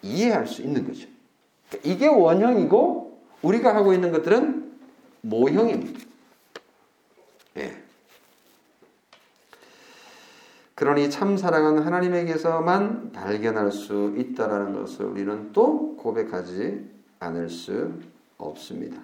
[0.02, 1.09] 이해할 수 있는 거죠.
[1.85, 4.72] 이게 원형이고 우리가 하고 있는 것들은
[5.22, 6.12] 모형입니다.
[10.82, 16.90] 그러니 참 사랑은 하나님에게서만 발견할 수 있다라는 것을 우리는 또 고백하지
[17.20, 17.92] 않을 수
[18.36, 19.00] 없습니다.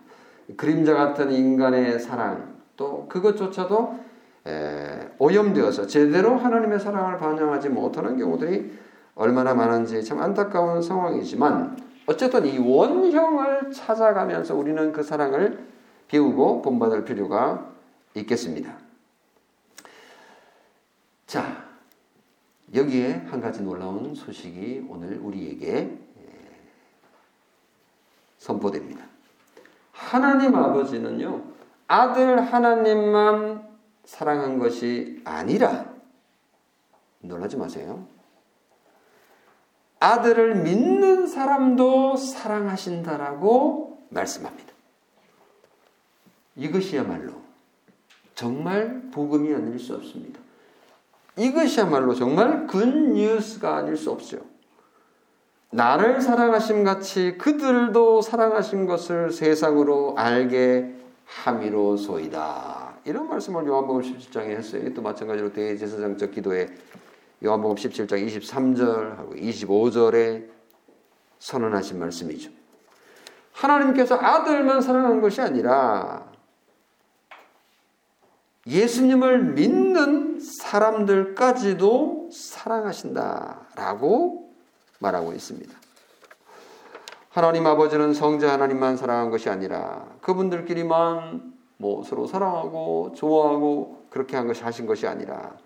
[0.57, 3.97] 그림자 같은 인간의 사랑 또 그것조차도
[5.21, 8.77] 오염되어서 제대로 하나님의 사랑을 반영하지 못하는 경우들이
[9.15, 15.65] 얼마나 많은지 참 안타까운 상황이지만 어쨌든 이 원형을 찾아가면서 우리는 그 사랑을
[16.09, 17.71] 배우고 본받을 필요가
[18.15, 18.73] 있겠습니다.
[21.29, 21.68] 자,
[22.75, 25.99] 여기에 한 가지 놀라운 소식이 오늘 우리에게 예,
[28.39, 29.05] 선포됩니다.
[29.93, 31.43] 하나님 아버지는요,
[31.87, 33.69] 아들 하나님만
[34.05, 35.93] 사랑한 것이 아니라,
[37.21, 38.07] 놀라지 마세요.
[40.01, 44.73] 아들을 믿는 사람도 사랑하신다라고 말씀합니다.
[46.57, 47.33] 이것이야말로
[48.35, 50.41] 정말 복음이 아닐 수 없습니다.
[51.39, 54.39] 이것이야말로 정말 굿뉴스가 아닐 수 없죠.
[55.71, 60.95] 나를 사랑하심 같이 그들도 사랑하신 것을 세상으로 알게
[61.27, 62.97] 함이로소이다.
[63.05, 64.93] 이런 말씀을 요한복음 17장에 했어요.
[64.95, 66.69] 또 마찬가지로 대제사장적 기도에
[67.45, 70.49] 요한복음 17장 23절하고 25절에
[71.39, 72.51] 선언하신 말씀이죠.
[73.53, 76.28] 하나님께서 아들만 사랑한 것이 아니라
[78.69, 83.19] 예수님을 믿는 사람들까지도 사랑하신다라고
[84.99, 85.75] 말하고 있습니다.
[87.31, 94.63] 하나님 아버지는 성자 하나님만 사랑한 것이 아니라 그분들끼리만 뭐 서로 사랑하고 좋아하고 그렇게 한 것이
[94.63, 95.57] 하신 것이 아니라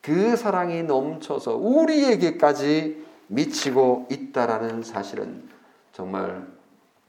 [0.00, 5.48] 그 사랑이 넘쳐서 우리에게까지 미치고 있다라는 사실은
[5.92, 6.46] 정말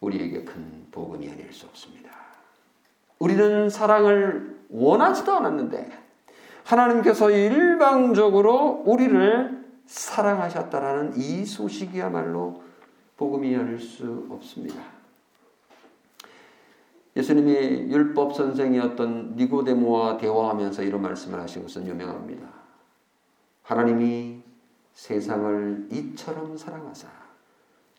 [0.01, 2.11] 우리에게 큰 복음이 아닐 수 없습니다.
[3.19, 5.89] 우리는 사랑을 원하지도 않았는데
[6.65, 12.63] 하나님께서 일방적으로 우리를 사랑하셨다라는 이 소식이야말로
[13.17, 14.81] 복음이 아닐 수 없습니다.
[17.15, 22.47] 예수님이 율법 선생이었던 니고데모와 대화하면서 이런 말씀을 하신 것은 유명합니다.
[23.61, 24.41] 하나님이
[24.93, 27.07] 세상을 이처럼 사랑하사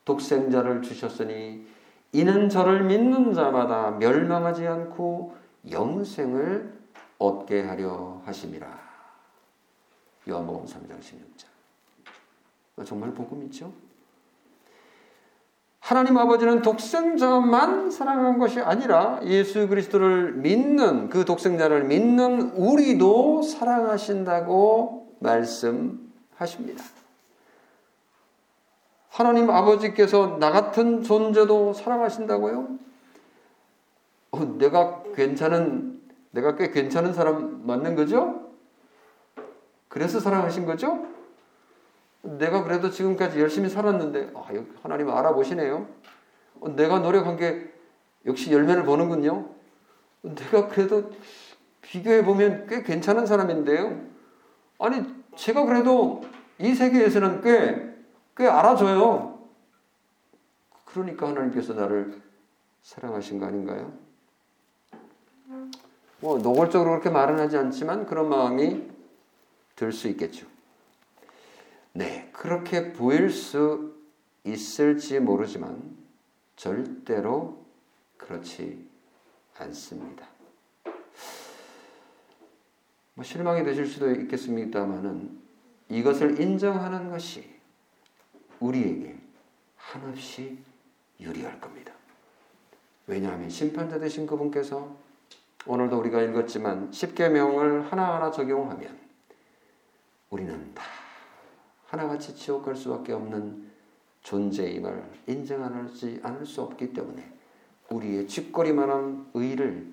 [0.05, 1.67] 독생자를 주셨으니
[2.13, 6.73] 이는 저를 믿는 자마다 멸망하지 않고 영생을
[7.19, 8.85] 얻게 하려 하심이라.
[10.29, 12.87] 요한복음 3장 16절.
[12.87, 13.73] 정말 복음이죠?
[15.85, 26.83] 하나님 아버지는 독생자만 사랑한 것이 아니라 예수 그리스도를 믿는 그 독생자를 믿는 우리도 사랑하신다고 말씀하십니다.
[29.11, 32.79] 하나님 아버지께서 나 같은 존재도 사랑하신다고요?
[34.33, 36.01] 어, 내가 괜찮은
[36.31, 38.51] 내가 꽤 괜찮은 사람 맞는 거죠?
[39.89, 41.07] 그래서 사랑하신 거죠?
[42.23, 44.45] 내가 그래도 지금까지 열심히 살았는데 아,
[44.83, 45.87] 하나님 알아보시네요.
[46.61, 47.73] 어, 내가 노력한 게
[48.27, 49.51] 역시 열매를 보는군요.
[50.23, 51.11] 내가 그래도
[51.83, 54.01] 비교해 보면 꽤 괜찮은 사람인데요.
[54.79, 55.05] 아니
[55.37, 56.23] 제가 그래도
[56.59, 57.95] 이 세계에서는 꽤
[58.37, 59.39] 꽤 알아줘요.
[60.85, 62.21] 그러니까 하나님께서 나를
[62.83, 63.93] 사랑하신 거 아닌가요?
[66.21, 68.91] 뭐 노골적으로 그렇게 말은 하지 않지만 그런 마음이
[69.77, 70.47] 들 수 있겠죠.
[71.93, 73.95] 네, 그렇게 보일 수
[74.45, 75.97] 있을지 모르지만
[76.57, 77.65] 절대로
[78.17, 78.89] 그렇지
[79.59, 80.27] 않습니다.
[83.15, 85.39] 뭐 실망이 되실 수도 있겠습니다만은
[85.89, 87.49] 이것을 인정하는 것이
[88.61, 89.17] 우리에게
[89.77, 90.59] 한없이
[91.21, 91.93] 유리할 겁니다.
[93.07, 94.97] 왜냐하면 심판자 되신 그분께서
[95.67, 98.99] 오늘도 우리가 읽었지만 십계명을 하나하나 적용하면
[100.31, 100.83] 우리는 다
[101.87, 103.71] 하나같이 지옥 갈 수밖에 없는
[104.23, 107.33] 존재임을 인정하지 않을 수 없기 때문에
[107.91, 109.93] 우리의 쥐꼬리만한 의를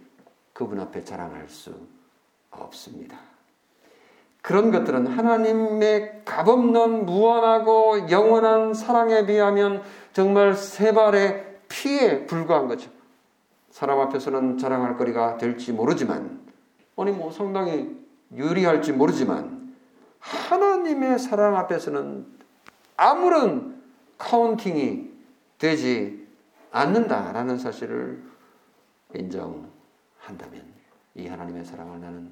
[0.54, 1.76] 그분 앞에 자랑할 수
[2.50, 3.20] 없습니다.
[4.42, 12.90] 그런 것들은 하나님의 값없는 무한하고 영원한 사랑에 비하면 정말 세 발의 피에 불과한 거죠.
[13.72, 16.42] 사람 앞에서는 자랑할 거리가 될지 모르지만,
[16.98, 17.98] 아니 뭐 상당히
[18.34, 19.76] 유리할지 모르지만,
[20.20, 22.26] 하나님의 사랑 앞에서는
[22.98, 23.82] 아무런
[24.18, 25.10] 카운팅이
[25.58, 26.28] 되지
[26.72, 28.22] 않는다라는 사실을
[29.14, 30.72] 인정한다면
[31.16, 32.32] 이 하나님의 사랑을 나는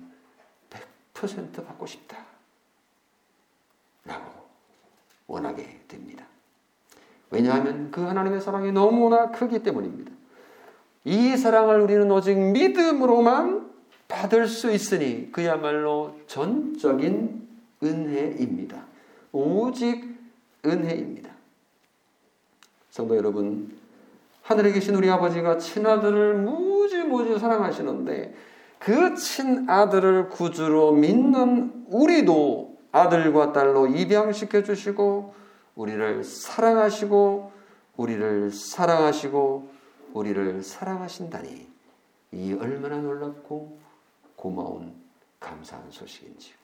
[1.13, 2.17] 100% 받고 싶다.
[4.05, 4.31] 라고
[5.27, 6.25] 원하게 됩니다.
[7.31, 10.18] 왜냐하면 그 하나님의 사랑이 너무나 크기 때문입니다.
[11.05, 13.69] 이 사랑을 우리는 오직 믿음으로만
[14.07, 17.47] 받을 수 있으니 그야말로 전적인
[17.83, 18.85] 은혜입니다.
[19.31, 20.03] 오직
[20.65, 21.29] 은혜입니다.
[22.89, 23.71] 성도 여러분,
[24.41, 28.33] 하늘에 계신 우리 아버지가 친아들을 무지무지 사랑하시는데
[28.79, 35.35] 그 친아들을 구주로 믿는 우리도 아들과 딸로 입양시켜 주시고
[35.75, 37.51] 우리를 사랑하시고
[37.97, 39.78] 우리를 사랑하시고
[40.13, 41.67] 우리를 사랑하신다니
[42.31, 43.79] 이 얼마나 놀랍고
[44.35, 44.95] 고마운
[45.39, 46.55] 감사한 소식인지요.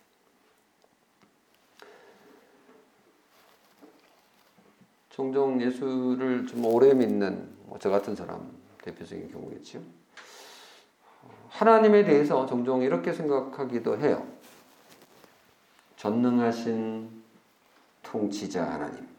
[5.09, 9.81] 종종 예수를 좀 오래 믿는 뭐저 같은 사람 대표적인 경우겠죠.
[11.49, 14.27] 하나님에 대해서 종종 이렇게 생각하기도 해요.
[15.95, 17.23] 전능하신
[18.03, 19.14] 통치자 하나님.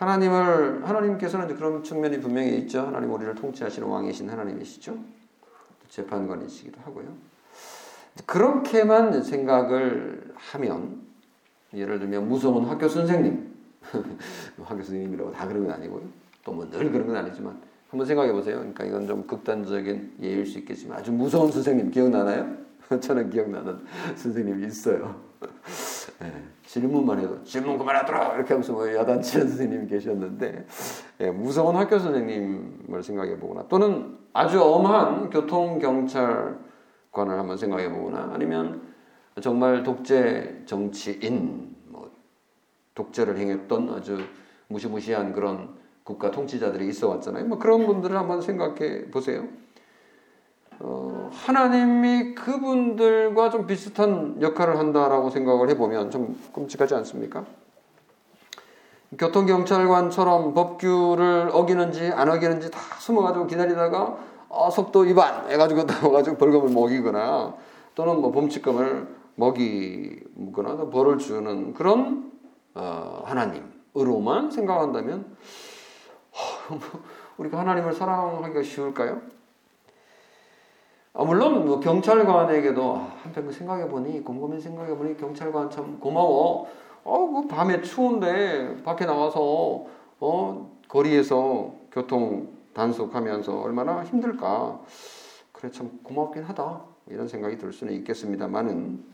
[0.00, 2.80] 하나님을 하나님께서는 그런 측면이 분명히 있죠.
[2.86, 4.96] 하나님 우리를 통치하시는 왕이신 하나님이시죠.
[5.90, 7.04] 재판관이시기도 하고요.
[8.24, 11.02] 그렇게만 생각을 하면
[11.74, 13.54] 예를 들면 무서운 학교 선생님
[14.64, 16.02] 학교 선생님이라고 다 그런 건 아니고요.
[16.44, 18.56] 또 뭐 늘 그런 건 아니지만 한번 생각해 보세요.
[18.56, 22.56] 그러니까 이건 좀 극단적인 예일 수 있겠지만 아주 무서운 선생님 기억나나요?
[23.00, 23.78] 저는 기억나는
[24.16, 25.20] 선생님이 있어요.
[26.20, 26.30] 네,
[26.66, 30.66] 질문만 해도 질문 그만하도록 이렇게 하면서 뭐 야단치는 선생님이 계셨는데
[31.18, 36.58] 네, 무서운 학교 선생님을 생각해 보거나 또는 아주 엄한 교통 경찰
[37.10, 38.82] 관을 한번 생각해 보거나 아니면
[39.40, 42.10] 정말 독재 정치인, 뭐
[42.94, 44.18] 독재를 행했던 아주
[44.68, 47.46] 무시무시한 그런 국가 통치자들이 있어 왔잖아요.
[47.46, 49.48] 뭐 그런 분들을 한번 생각해 보세요.
[50.82, 57.44] 어, 하나님이 그분들과 좀 비슷한 역할을 한다라고 생각을 해보면 좀 끔찍하지 않습니까?
[59.18, 64.16] 교통경찰관처럼 법규를 어기는지 안 어기는지 다 숨어가지고 기다리다가
[64.48, 67.54] 어, 속도 위반 해가지고 나와가지고 벌금을 먹이거나
[67.94, 72.32] 또는 뭐 범칙금을 먹이거나 벌을 주는 그런
[72.74, 75.36] 어, 하나님으로만 생각한다면
[76.32, 76.78] 어,
[77.36, 79.39] 우리가 하나님을 사랑하기가 쉬울까요?
[81.12, 86.68] 아, 물론 뭐 경찰관에게도 아, 한편 생각해 보니 곰곰이 생각해 보니 경찰관 참 고마워.
[87.02, 89.86] 어, 그 밤에 추운데 밖에 나와서
[90.20, 94.80] 어 거리에서 교통 단속하면서 얼마나 힘들까.
[95.52, 96.82] 그래 참 고맙긴 하다.
[97.08, 99.04] 이런 생각이 들 수는 있겠습니다만은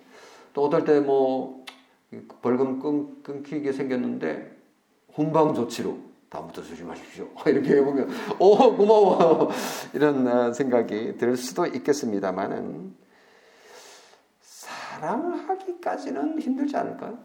[0.53, 1.65] 또 어떨 때 뭐
[2.43, 4.57] 벌금 끊, 끊기게 생겼는데
[5.13, 5.97] 훈방 조치로
[6.31, 7.29] 다음부터 조심하십시오.
[7.47, 9.51] 이렇게 해보면 오 고마워
[9.95, 12.95] 이런 어, 생각이 들 수도 있겠습니다만은
[14.41, 17.19] 사랑하기까지는 힘들지 않을까요?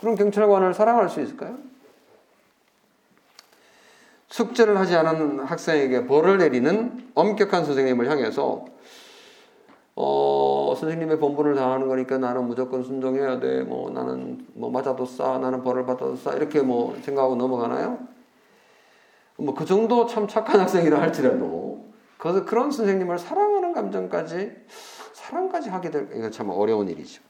[0.00, 1.58] 그럼 경찰관을 사랑할 수 있을까요?
[4.28, 8.64] 숙제를 하지 않은 학생에게 벌을 내리는 엄격한 선생님을 향해서
[9.96, 13.62] 어, 선생님의 본분을 다하는 거니까 나는 무조건 순종해야 돼.
[13.62, 17.98] 뭐 나는 뭐 맞아도 싸, 나는 벌을 받아도 싸 이렇게 뭐 생각하고 넘어가나요?
[19.36, 24.52] 뭐 그 정도 참 착한 학생이라 할지라도 그 그런 선생님을 사랑하는 감정까지
[25.12, 27.22] 사랑까지 하게 될 이거 참 어려운 일이죠.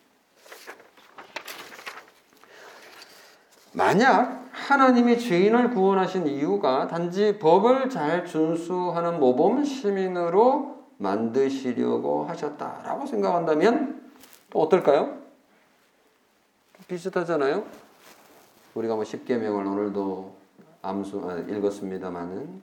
[3.72, 14.10] 만약 하나님이 죄인을 구원하신 이유가 단지 법을 잘 준수하는 모범 시민으로 만드시려고 하셨다라고 생각한다면
[14.50, 15.18] 또 어떨까요?
[16.86, 17.64] 비슷하잖아요.
[18.74, 20.43] 우리가 뭐 10계명을 오늘도
[20.84, 22.62] 암수 아, 읽었습니다만은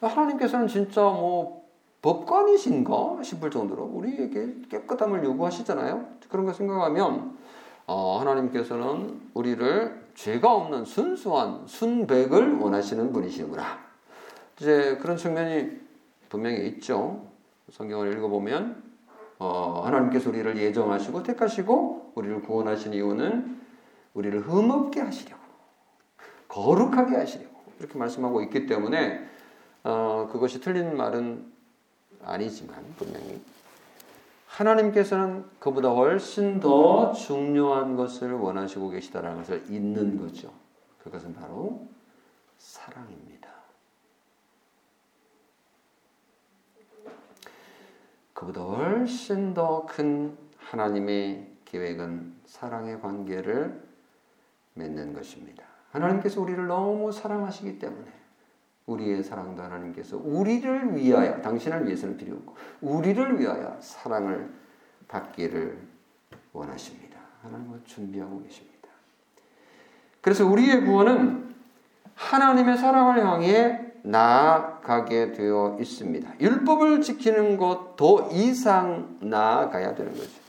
[0.00, 1.64] 하나님께서는 진짜 뭐
[2.02, 6.06] 법관이신가 싶을 정도로 우리에게 깨끗함을 요구하시잖아요.
[6.28, 7.38] 그런 거 생각하면
[7.86, 13.64] 어, 하나님께서는 우리를 죄가 없는 순수한 순백을 원하시는 분이시구나.
[14.60, 15.80] 이제 그런 측면이
[16.28, 17.26] 분명히 있죠.
[17.70, 18.82] 성경을 읽어보면
[19.38, 23.60] 어, 하나님께서 우리를 예정하시고 택하시고 우리를 구원하신 이유는
[24.14, 25.33] 우리를 흠없게 하시려고
[26.54, 29.28] 거룩하게 하시려고 이렇게 말씀하고 있기 때문에
[29.82, 31.52] 어, 그것이 틀린 말은
[32.22, 33.42] 아니지만 분명히
[34.46, 40.52] 하나님께서는 그보다 훨씬 더 중요한 것을 원하시고 계시다라는 것을 잊는 거죠.
[41.02, 41.88] 그것은 바로
[42.56, 43.50] 사랑입니다.
[48.32, 53.82] 그보다 훨씬 더 큰 하나님의 계획은 사랑의 관계를
[54.74, 55.73] 맺는 것입니다.
[55.94, 58.06] 하나님께서 우리를 너무 사랑하시기 때문에
[58.86, 64.50] 우리의 사랑도 하나님께서 우리를 위하여 당신을 위해서는 필요 없고 우리를 위하여 사랑을
[65.08, 65.78] 받기를
[66.52, 67.18] 원하십니다.
[67.42, 68.88] 하나님은 준비하고 계십니다.
[70.20, 71.54] 그래서 우리의 구원은
[72.14, 76.34] 하나님의 사랑을 향해 나아가게 되어 있습니다.
[76.40, 80.43] 율법을 지키는 것 더 이상 나아가야 되는 거죠.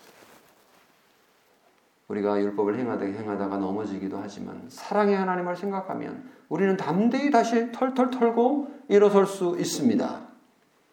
[2.08, 9.26] 우리가 율법을 행하다가 행하다가 넘어지기도 하지만 사랑의 하나님을 생각하면 우리는 담대히 다시 털털 털고 일어설
[9.26, 10.22] 수 있습니다.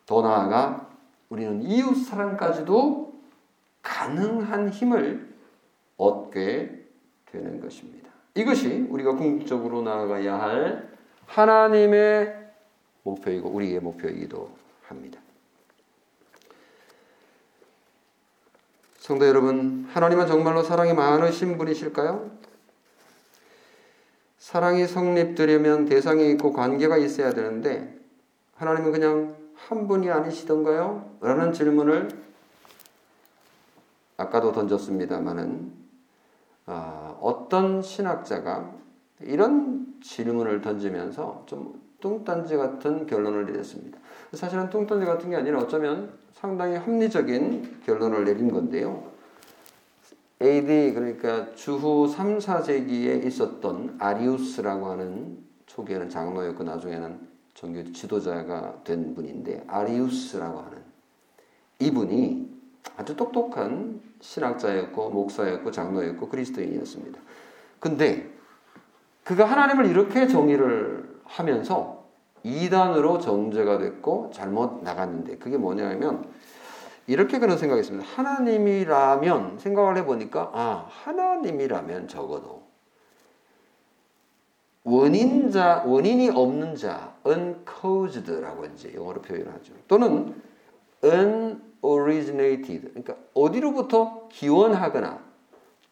[0.06, 0.88] 더 나아가
[1.28, 3.12] 우리는 이웃 사랑까지도
[3.82, 5.34] 가능한 힘을
[5.96, 6.86] 얻게
[7.26, 8.10] 되는 것입니다.
[8.34, 10.90] 이것이 우리가 궁극적으로 나아가야 할
[11.26, 12.34] 하나님의
[13.02, 14.50] 목표이고 우리의 목표이기도
[14.84, 15.21] 합니다.
[19.03, 22.30] 성도 여러분, 하나님은 정말로 사랑이 많으신 분이실까요?
[24.38, 27.98] 사랑이 성립되려면 대상이 있고 관계가 있어야 되는데
[28.55, 31.16] 하나님은 그냥 한 분이 아니시던가요?
[31.20, 32.11] 라는 질문을
[34.18, 35.72] 아까도 던졌습니다만은
[36.66, 38.70] 아, 어떤 신학자가
[39.22, 43.98] 이런 질문을 던지면서 좀 뚱딴지 같은 결론을 내렸습니다.
[44.35, 49.12] 사실은 뚱딴지 같은 게 아니라 어쩌면 상당히 합리적인 결론을 내린 건데요.
[50.41, 57.20] AD 그러니까 주후 3, 4세기에 있었던 아리우스라고 하는 초기에는 장로였고 나중에는
[57.55, 60.78] 종교 지도자가 된 분인데 아리우스라고 하는
[61.78, 62.51] 이분이
[62.97, 67.20] 아주 똑똑한 신학자였고 목사였고 장로였고 그리스도인이었습니다.
[67.78, 68.28] 근데
[69.24, 72.01] 그가 하나님을 이렇게 정의를 하면서
[72.43, 76.26] 이단으로 정죄가 됐고 잘못 나갔는데 그게 뭐냐면
[77.07, 78.07] 이렇게 그런 생각했습니다.
[78.14, 82.62] 하나님이라면 생각을 해보니까 아 하나님이라면 적어도
[84.84, 89.72] 원인자 원인이 없는 자 uncaused라고 이제 영어로 표현하죠.
[89.86, 90.34] 또는
[91.05, 95.20] unoriginated 그러니까 어디로부터 기원하거나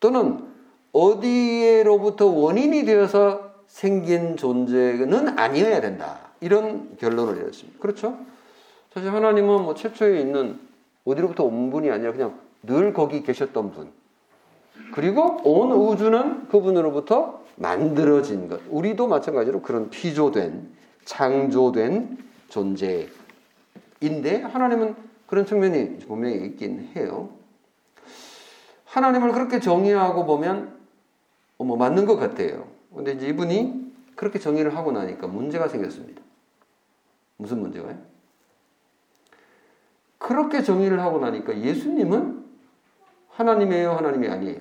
[0.01, 0.48] 또는
[0.92, 6.29] 어디에로부터 원인이 되어서 생긴 존재는 아니어야 된다.
[6.41, 7.78] 이런 결론을 내렸습니다.
[7.80, 8.18] 그렇죠?
[8.93, 10.59] 사실 하나님은 뭐 최초에 있는
[11.05, 13.91] 어디로부터 온 분이 아니라 그냥 늘 거기 계셨던 분.
[14.93, 18.61] 그리고 온 우주는 그분으로부터 만들어진 것.
[18.68, 20.68] 우리도 마찬가지로 그런 피조된,
[21.05, 22.18] 창조된
[22.49, 23.11] 존재인데
[24.43, 27.30] 하나님은 그런 측면이 분명히 있긴 해요.
[28.86, 30.74] 하나님을 그렇게 정의하고 보면
[31.59, 32.66] 뭐 맞는 것 같아요.
[32.95, 36.22] 근데 이제 이분이 그렇게 정의를 하고 나니까 문제가 생겼습니다.
[37.41, 37.99] 무슨 문제가요?
[40.18, 42.45] 그렇게 정의를 하고 나니까 예수님은
[43.30, 44.61] 하나님이에요, 하나님이 아니에요?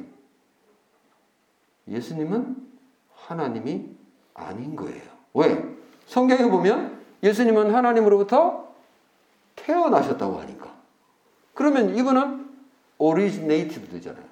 [1.90, 2.56] 예수님은
[3.14, 3.90] 하나님이
[4.34, 5.04] 아닌 거예요.
[5.34, 5.76] 왜?
[6.06, 8.74] 성경에 보면 예수님은 하나님으로부터
[9.58, 10.74] 태어나셨다고 하니까.
[11.54, 12.48] 그러면 이분은
[12.98, 14.24] 오리지네이티브 되잖아요.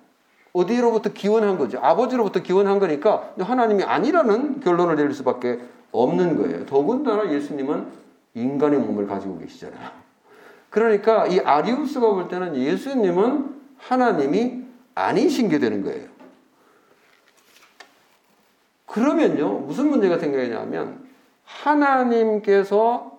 [0.54, 1.80] 어디로부터 기원한 거죠?
[1.82, 5.60] 아버지로부터 기원한 거니까 하나님이 아니라는 결론을 내릴 수밖에
[5.92, 6.66] 없는 거예요.
[6.66, 8.07] 더군다나 예수님은
[8.38, 9.90] 인간의 몸을 가지고 계시잖아요.
[10.70, 14.64] 그러니까 이 아리우스가 볼 때는 예수님은 하나님이
[14.96, 16.08] 아니신 게 되는 거예요.
[18.86, 21.08] 그러면요, 무슨 문제가 생기냐면,
[21.44, 23.18] 하나님께서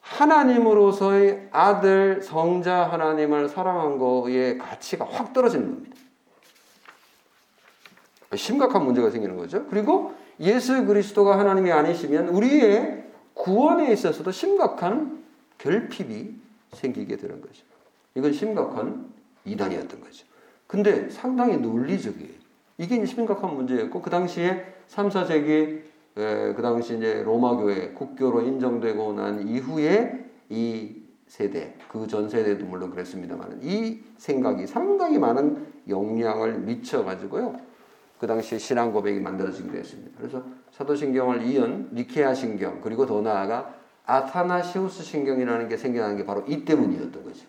[0.00, 5.96] 하나님으로서의 아들, 성자 하나님을 사랑한 거의 가치가 확 떨어지는 겁니다.
[8.34, 9.66] 심각한 문제가 생기는 거죠.
[9.66, 13.03] 그리고 예수 그리스도가 하나님이 아니시면 우리의
[13.34, 15.22] 구원에 있어서도 심각한
[15.58, 16.34] 결핍이
[16.72, 17.64] 생기게 되는 거죠.
[18.14, 19.12] 이건 심각한
[19.44, 20.26] 이단이었던 거죠.
[20.66, 22.32] 근데 상당히 논리적이에요.
[22.78, 25.82] 이게 심각한 문제였고 그 당시에 3, 4세기
[26.14, 32.90] 그 당시 이제 로마 교회 국교로 인정되고 난 이후에 이 세대 그 전 세대도 물론
[32.90, 37.56] 그랬습니다만 이 생각이 상당히 많은 영향을 미쳐 가지고요.
[38.24, 40.12] 그 당시에 신앙 고백이 만들어지기도 했습니다.
[40.16, 43.74] 그래서 사도신경을 이은 니케아 신경 그리고 더 나아가
[44.06, 47.44] 아타나시우스 신경이라는 게 생겨나는 게 바로 이 때문이었던 거죠.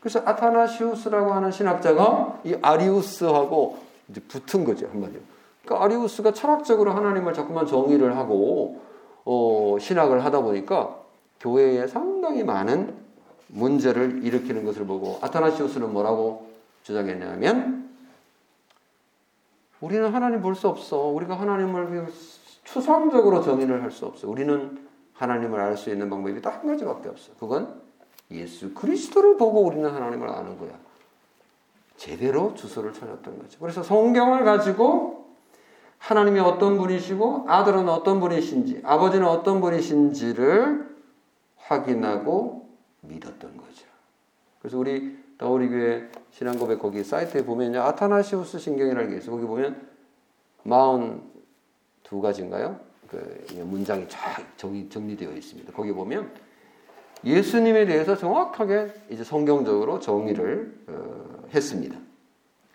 [0.00, 3.76] 그래서 아타나시우스라고 하는 신학자가 이 아리우스하고
[4.08, 5.20] 이제 붙은 거죠 한마디로.
[5.62, 8.80] 그러니까 아리우스가 철학적으로 하나님을 자꾸만 정의를 하고
[9.26, 10.96] 어, 신학을 하다 보니까
[11.40, 12.94] 교회에 상당히 많은
[13.48, 16.46] 문제를 일으키는 것을 보고 아타나시우스는 뭐라고
[16.84, 17.84] 주장했냐면
[19.84, 21.08] 우리는 하나님 볼 수 없어.
[21.08, 22.10] 우리가 하나님을
[22.64, 24.28] 추상적으로 정의를 할 수 없어.
[24.28, 24.78] 우리는
[25.12, 27.32] 하나님을 알 수 있는 방법이 딱 한 가지밖에 없어.
[27.38, 27.80] 그건
[28.30, 30.70] 예수 그리스도를 보고 우리는 하나님을 아는 거야.
[31.98, 33.58] 제대로 주소를 찾았던 거죠.
[33.60, 35.26] 그래서 성경을 가지고
[35.98, 40.96] 하나님이 어떤 분이시고 아들은 어떤 분이신지 아버지는 어떤 분이신지를
[41.58, 42.68] 확인하고
[43.02, 43.86] 믿었던 거죠.
[44.60, 47.80] 그래서 우리 다우리 교회 신앙고백 거기 사이트에 보면요.
[47.80, 49.32] 아타나시우스 신경이라는 게 있어요.
[49.32, 49.80] 거기 보면
[50.64, 52.78] 42 가지인가요?
[53.08, 55.72] 그 문장이 쫙 정리, 정리되어 있습니다.
[55.72, 56.30] 거기 보면
[57.24, 61.96] 예수님에 대해서 정확하게 이제 성경적으로 정의를 어, 했습니다.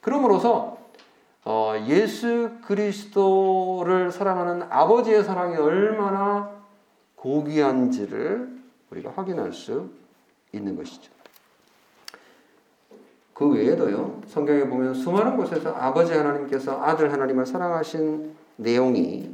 [0.01, 0.77] 그러므로서
[1.45, 6.51] 어, 예수 그리스도를 사랑하는 아버지의 사랑이 얼마나
[7.15, 8.59] 고귀한지를
[8.91, 9.89] 우리가 확인할 수
[10.53, 11.18] 있는 것이죠.
[13.39, 19.33] 그 외에도요, 성경에 보면 수많은 곳에서 아버지 하나님께서 아들 하나님을 사랑하신 내용이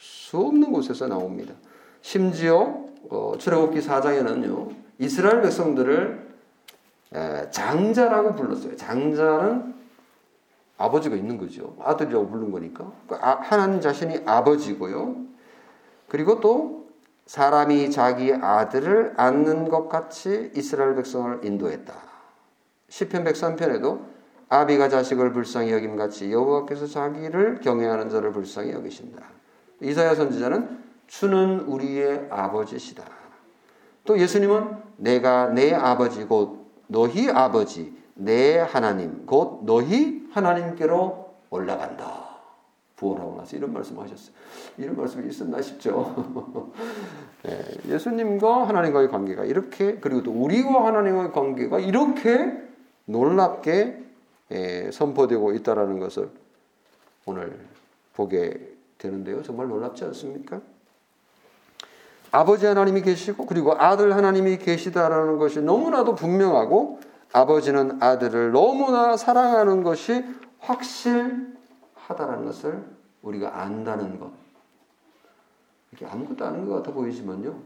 [0.00, 1.54] 수 없는 곳에서 나옵니다.
[2.00, 4.74] 심지어 어, 출애굽기 4장에는요.
[4.98, 6.26] 이스라엘 백성들을
[7.14, 8.74] 에, 장자라고 불렀어요.
[8.74, 9.74] 장자는
[10.76, 11.76] 아버지가 있는 거죠.
[11.80, 12.90] 아들이라고 부른 거니까.
[13.06, 15.18] 그러니까 아, 하나님 자신이 아버지고요.
[16.08, 16.88] 그리고 또
[17.26, 22.05] 사람이 자기 아들을 안는 것 같이 이스라엘 백성을 인도했다.
[22.88, 24.00] 시편 103편에도
[24.48, 29.22] 아비가 자식을 불쌍히 여김 같이 여호와께서 자기를 경외하는 자를 불쌍히 여기신다.
[29.80, 33.04] 이사야 선지자는 주는 우리의 아버지시다.
[34.04, 42.26] 또 예수님은 내가 내 아버지 곧 너희 아버지 내 하나님 곧 너희 하나님께로 올라간다.
[42.94, 44.34] 부활하고 나서 이런 말씀 하셨어요.
[44.78, 46.72] 이런 말씀이 있었나 싶죠.
[47.44, 52.65] 네, 예수님과 하나님과의 관계가 이렇게 그리고 또 우리와 하나님과의 관계가 이렇게
[53.06, 54.04] 놀랍게
[54.52, 56.30] 예, 선포되고 있다라는 것을
[57.24, 57.58] 오늘
[58.14, 59.42] 보게 되는데요.
[59.42, 60.60] 정말 놀랍지 않습니까?
[62.30, 67.00] 아버지 하나님이 계시고 그리고 아들 하나님이 계시다라는 것이 너무나도 분명하고
[67.32, 70.24] 아버지는 아들을 너무나 사랑하는 것이
[70.60, 72.84] 확실하다는 것을
[73.22, 74.30] 우리가 안다는 것.
[75.92, 77.58] 이게 아무것도 아는 것 같아 보이지만요.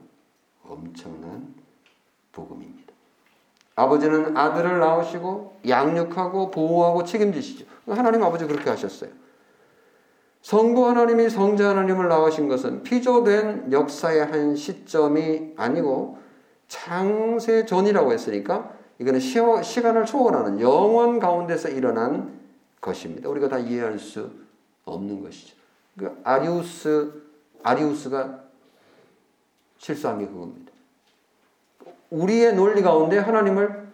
[0.65, 1.55] 엄청난
[2.33, 2.93] 복음입니다.
[3.81, 7.65] 아버지는 아들을 낳으시고 양육하고 보호하고 책임지시죠.
[7.89, 9.11] 하나님 아버지 그렇게 하셨어요.
[10.43, 16.19] 성부 하나님이 성자 하나님을 낳으신 것은 피조된 역사의 한 시점이 아니고
[16.69, 22.39] 창세 전이라고 했으니까 이거는 시간을 초월하는 영원 가운데서 일어난
[22.81, 23.29] 것입니다.
[23.31, 24.31] 우리가 다 이해할 수
[24.85, 25.57] 없는 것이죠.
[25.99, 27.13] 그 아리우스
[27.63, 28.41] 아리우스가
[29.79, 30.70] 실수한 게 그겁니다.
[32.11, 33.89] 우리의 논리 가운데 하나님을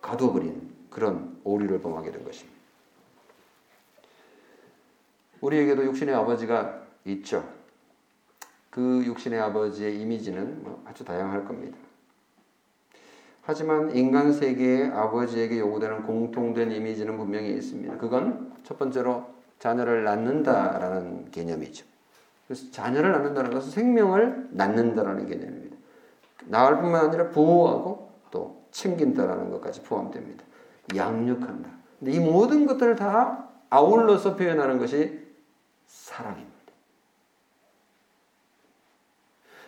[0.00, 2.54] 가두어버린 그런 오류를 범하게 된 것입니다.
[5.40, 7.46] 우리에게도 육신의 아버지가 있죠.
[8.70, 11.76] 그 육신의 아버지의 이미지는 뭐 아주 다양할 겁니다.
[13.42, 17.98] 하지만 인간 세계의 아버지에게 요구되는 공통된 이미지는 분명히 있습니다.
[17.98, 19.26] 그건 첫 번째로
[19.58, 21.84] 자녀를 낳는다라는 개념이죠.
[22.46, 25.63] 그래서 자녀를 낳는다는 것은 생명을 낳는다라는 개념입니다.
[26.46, 30.44] 낳을 뿐만 아니라 보호하고 또 챙긴다라는 것까지 포함됩니다.
[30.94, 31.70] 양육한다.
[31.98, 35.20] 근데 이 모든 것들을 다 아울러서 표현하는 것이
[35.86, 36.54] 사랑입니다.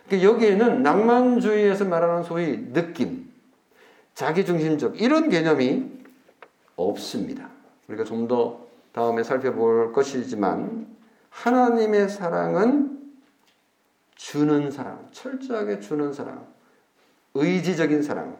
[0.07, 3.31] 그러니까 여기에는 낭만주의에서 말하는 소위 느낌,
[4.13, 5.91] 자기중심적 이런 개념이
[6.75, 7.49] 없습니다.
[7.87, 8.67] 우리가 좀 더
[8.97, 10.87] 다음에 살펴볼 것이지만
[11.29, 13.13] 하나님의 사랑은
[14.15, 16.47] 주는 사랑, 철저하게 주는 사랑,
[17.37, 18.37] 의지적인 사랑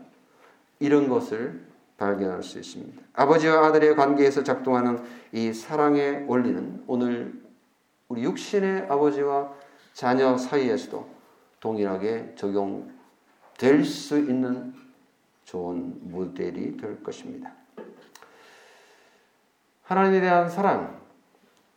[0.79, 1.65] 이런 것을
[1.97, 3.01] 발견할 수 있습니다.
[3.13, 7.41] 아버지와 아들의 관계에서 작동하는 이 사랑의 원리는 오늘
[8.07, 9.51] 우리 육신의 아버지와
[9.93, 11.09] 자녀 사이에서도
[11.59, 14.73] 동일하게 적용될 수 있는
[15.43, 17.51] 좋은 모델이 될 것입니다.
[19.83, 20.99] 하나님에 대한 사랑,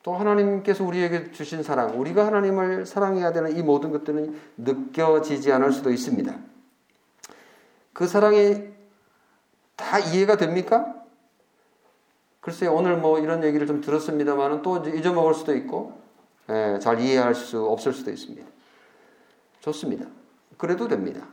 [0.02, 5.90] 또 하나님께서 우리에게 주신 사랑, 우리가 하나님을 사랑해야 되는 이 모든 것들은 느껴지지 않을 수도
[5.90, 6.49] 있습니다.
[7.92, 8.70] 그 사랑이
[9.76, 10.94] 다 이해가 됩니까?
[12.40, 16.00] 글쎄요, 오늘 뭐 이런 얘기를 좀 들었습니다만 또 잊어먹을 수도 있고,
[16.48, 18.46] 예, 잘 이해할 수 없을 수도 있습니다.
[19.60, 20.06] 좋습니다.
[20.56, 21.26] 그래도 됩니다.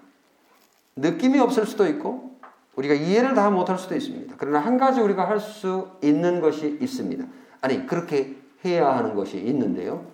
[0.96, 2.38] 느낌이 없을 수도 있고
[2.76, 4.36] 우리가 이해를 다 못할 수도 있습니다.
[4.38, 7.26] 그러나 한 가지 우리가 할 수 있는 것이 있습니다.
[7.62, 10.06] 아니 그렇게 해야 하는 것이 있는데요.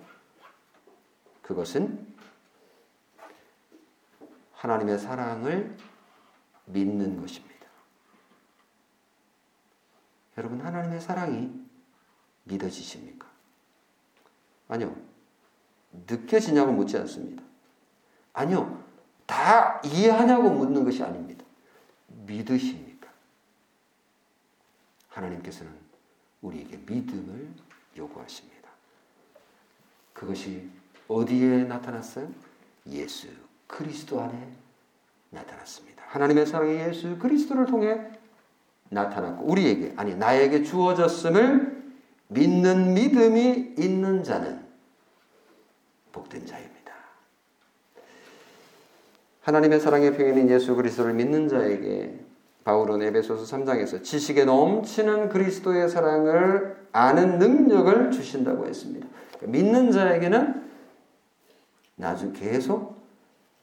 [1.42, 2.06] 그것은
[4.52, 5.76] 하나님의 사랑을
[6.66, 7.54] 믿는 것입니다.
[10.36, 11.52] 여러분 하나님의 사랑이
[12.44, 13.28] 믿어지십니까?
[14.68, 14.96] 아니요.
[16.06, 17.42] 느껴지냐고 묻지 않습니다.
[18.32, 18.82] 아니요.
[19.26, 21.44] 다 이해하냐고 묻는 것이 아닙니다.
[22.08, 23.10] 믿으십니까?
[25.08, 25.72] 하나님께서는
[26.42, 27.48] 우리에게 믿음을
[27.96, 28.68] 요구하십니다.
[30.12, 30.68] 그것이
[31.08, 32.30] 어디에 나타났어요?
[32.88, 33.28] 예수
[33.66, 34.52] 그리스도 안에
[35.30, 35.93] 나타났습니다.
[36.14, 38.00] 하나님의 사랑이 예수 그리스도를 통해
[38.88, 41.82] 나타났고 우리에게 아니 나에게 주어졌음을
[42.28, 44.60] 믿는 믿음이 있는 자는
[46.12, 46.94] 복된 자입니다.
[49.42, 52.20] 하나님의 사랑의 표현인 예수 그리스도를 믿는 자에게
[52.62, 59.06] 바울은 에베소서 3장에서 지식에 넘치는 그리스도의 사랑을 아는 능력을 주신다고 했습니다.
[59.38, 60.70] 그러니까 믿는 자에게는
[61.96, 63.02] 나중 계속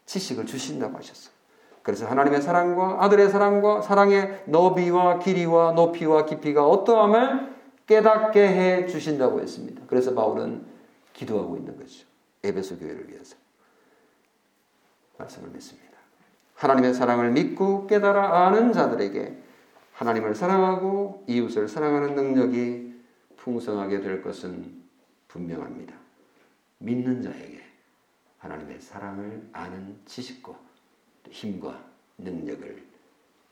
[0.05, 1.40] 지식을 주신다고 하셨어요.
[1.83, 7.55] 그래서 하나님의 사랑과 아들의 사랑과 사랑의 너비와 길이와 높이와 깊이가 어떠함을
[7.87, 9.81] 깨닫게 해 주신다고 했습니다.
[9.87, 10.65] 그래서 바울은
[11.13, 12.05] 기도하고 있는 거죠.
[12.43, 13.35] 에베소 교회를 위해서.
[15.17, 15.91] 말씀을 믿습니다.
[16.55, 19.41] 하나님의 사랑을 믿고 깨달아 아는 자들에게
[19.93, 22.91] 하나님을 사랑하고 이웃을 사랑하는 능력이
[23.37, 24.81] 풍성하게 될 것은
[25.27, 25.95] 분명합니다.
[26.77, 27.61] 믿는 자에게
[28.39, 30.53] 하나님의 사랑을 아는 지식과
[31.29, 31.79] 힘과
[32.17, 32.83] 능력을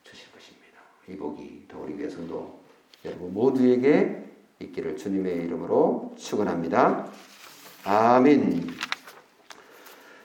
[0.03, 0.80] 주실 것입니다.
[1.07, 2.59] 이 복이 더 우리 교회 성도
[3.05, 4.26] 여러분 모두에게
[4.59, 7.07] 있기를 주님의 이름으로 축원합니다.
[7.86, 8.67] 아멘.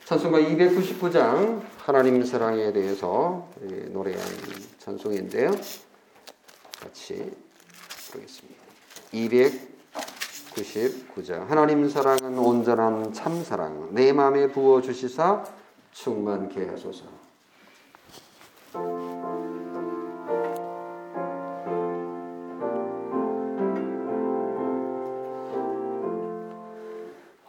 [0.05, 3.49] 찬송가 299장 하나님 사랑에 대해서
[3.91, 4.21] 노래한
[4.77, 5.51] 찬송인데요.
[6.79, 7.31] 같이
[8.11, 8.61] 보겠습니다.
[9.13, 15.43] 299장 하나님 사랑은 온전한 참 사랑 내 마음에 부어 주시사
[15.91, 17.24] 충만케 하소서.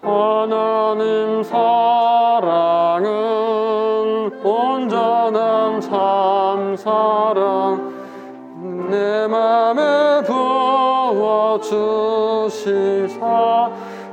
[0.03, 3.11] 하나님 사랑은
[4.45, 7.93] 온전한 참 사랑.
[8.89, 13.17] 내 맘에 부어 주시사.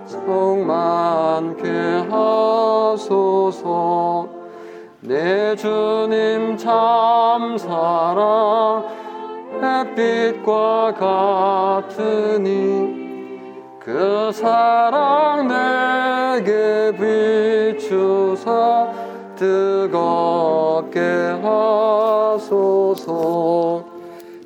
[0.08, 1.68] 성만케
[2.10, 3.13] 하소서
[5.24, 8.84] 내 주님 참 사랑
[9.62, 10.94] 햇빛과
[11.86, 12.52] 같으니
[13.80, 16.92] 그 사랑 내게
[17.78, 18.92] 비추사
[19.38, 21.00] 뜨겁게
[21.42, 23.06] 하소서.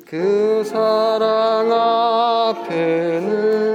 [0.06, 1.72] 그 사랑
[2.52, 3.67] 앞에는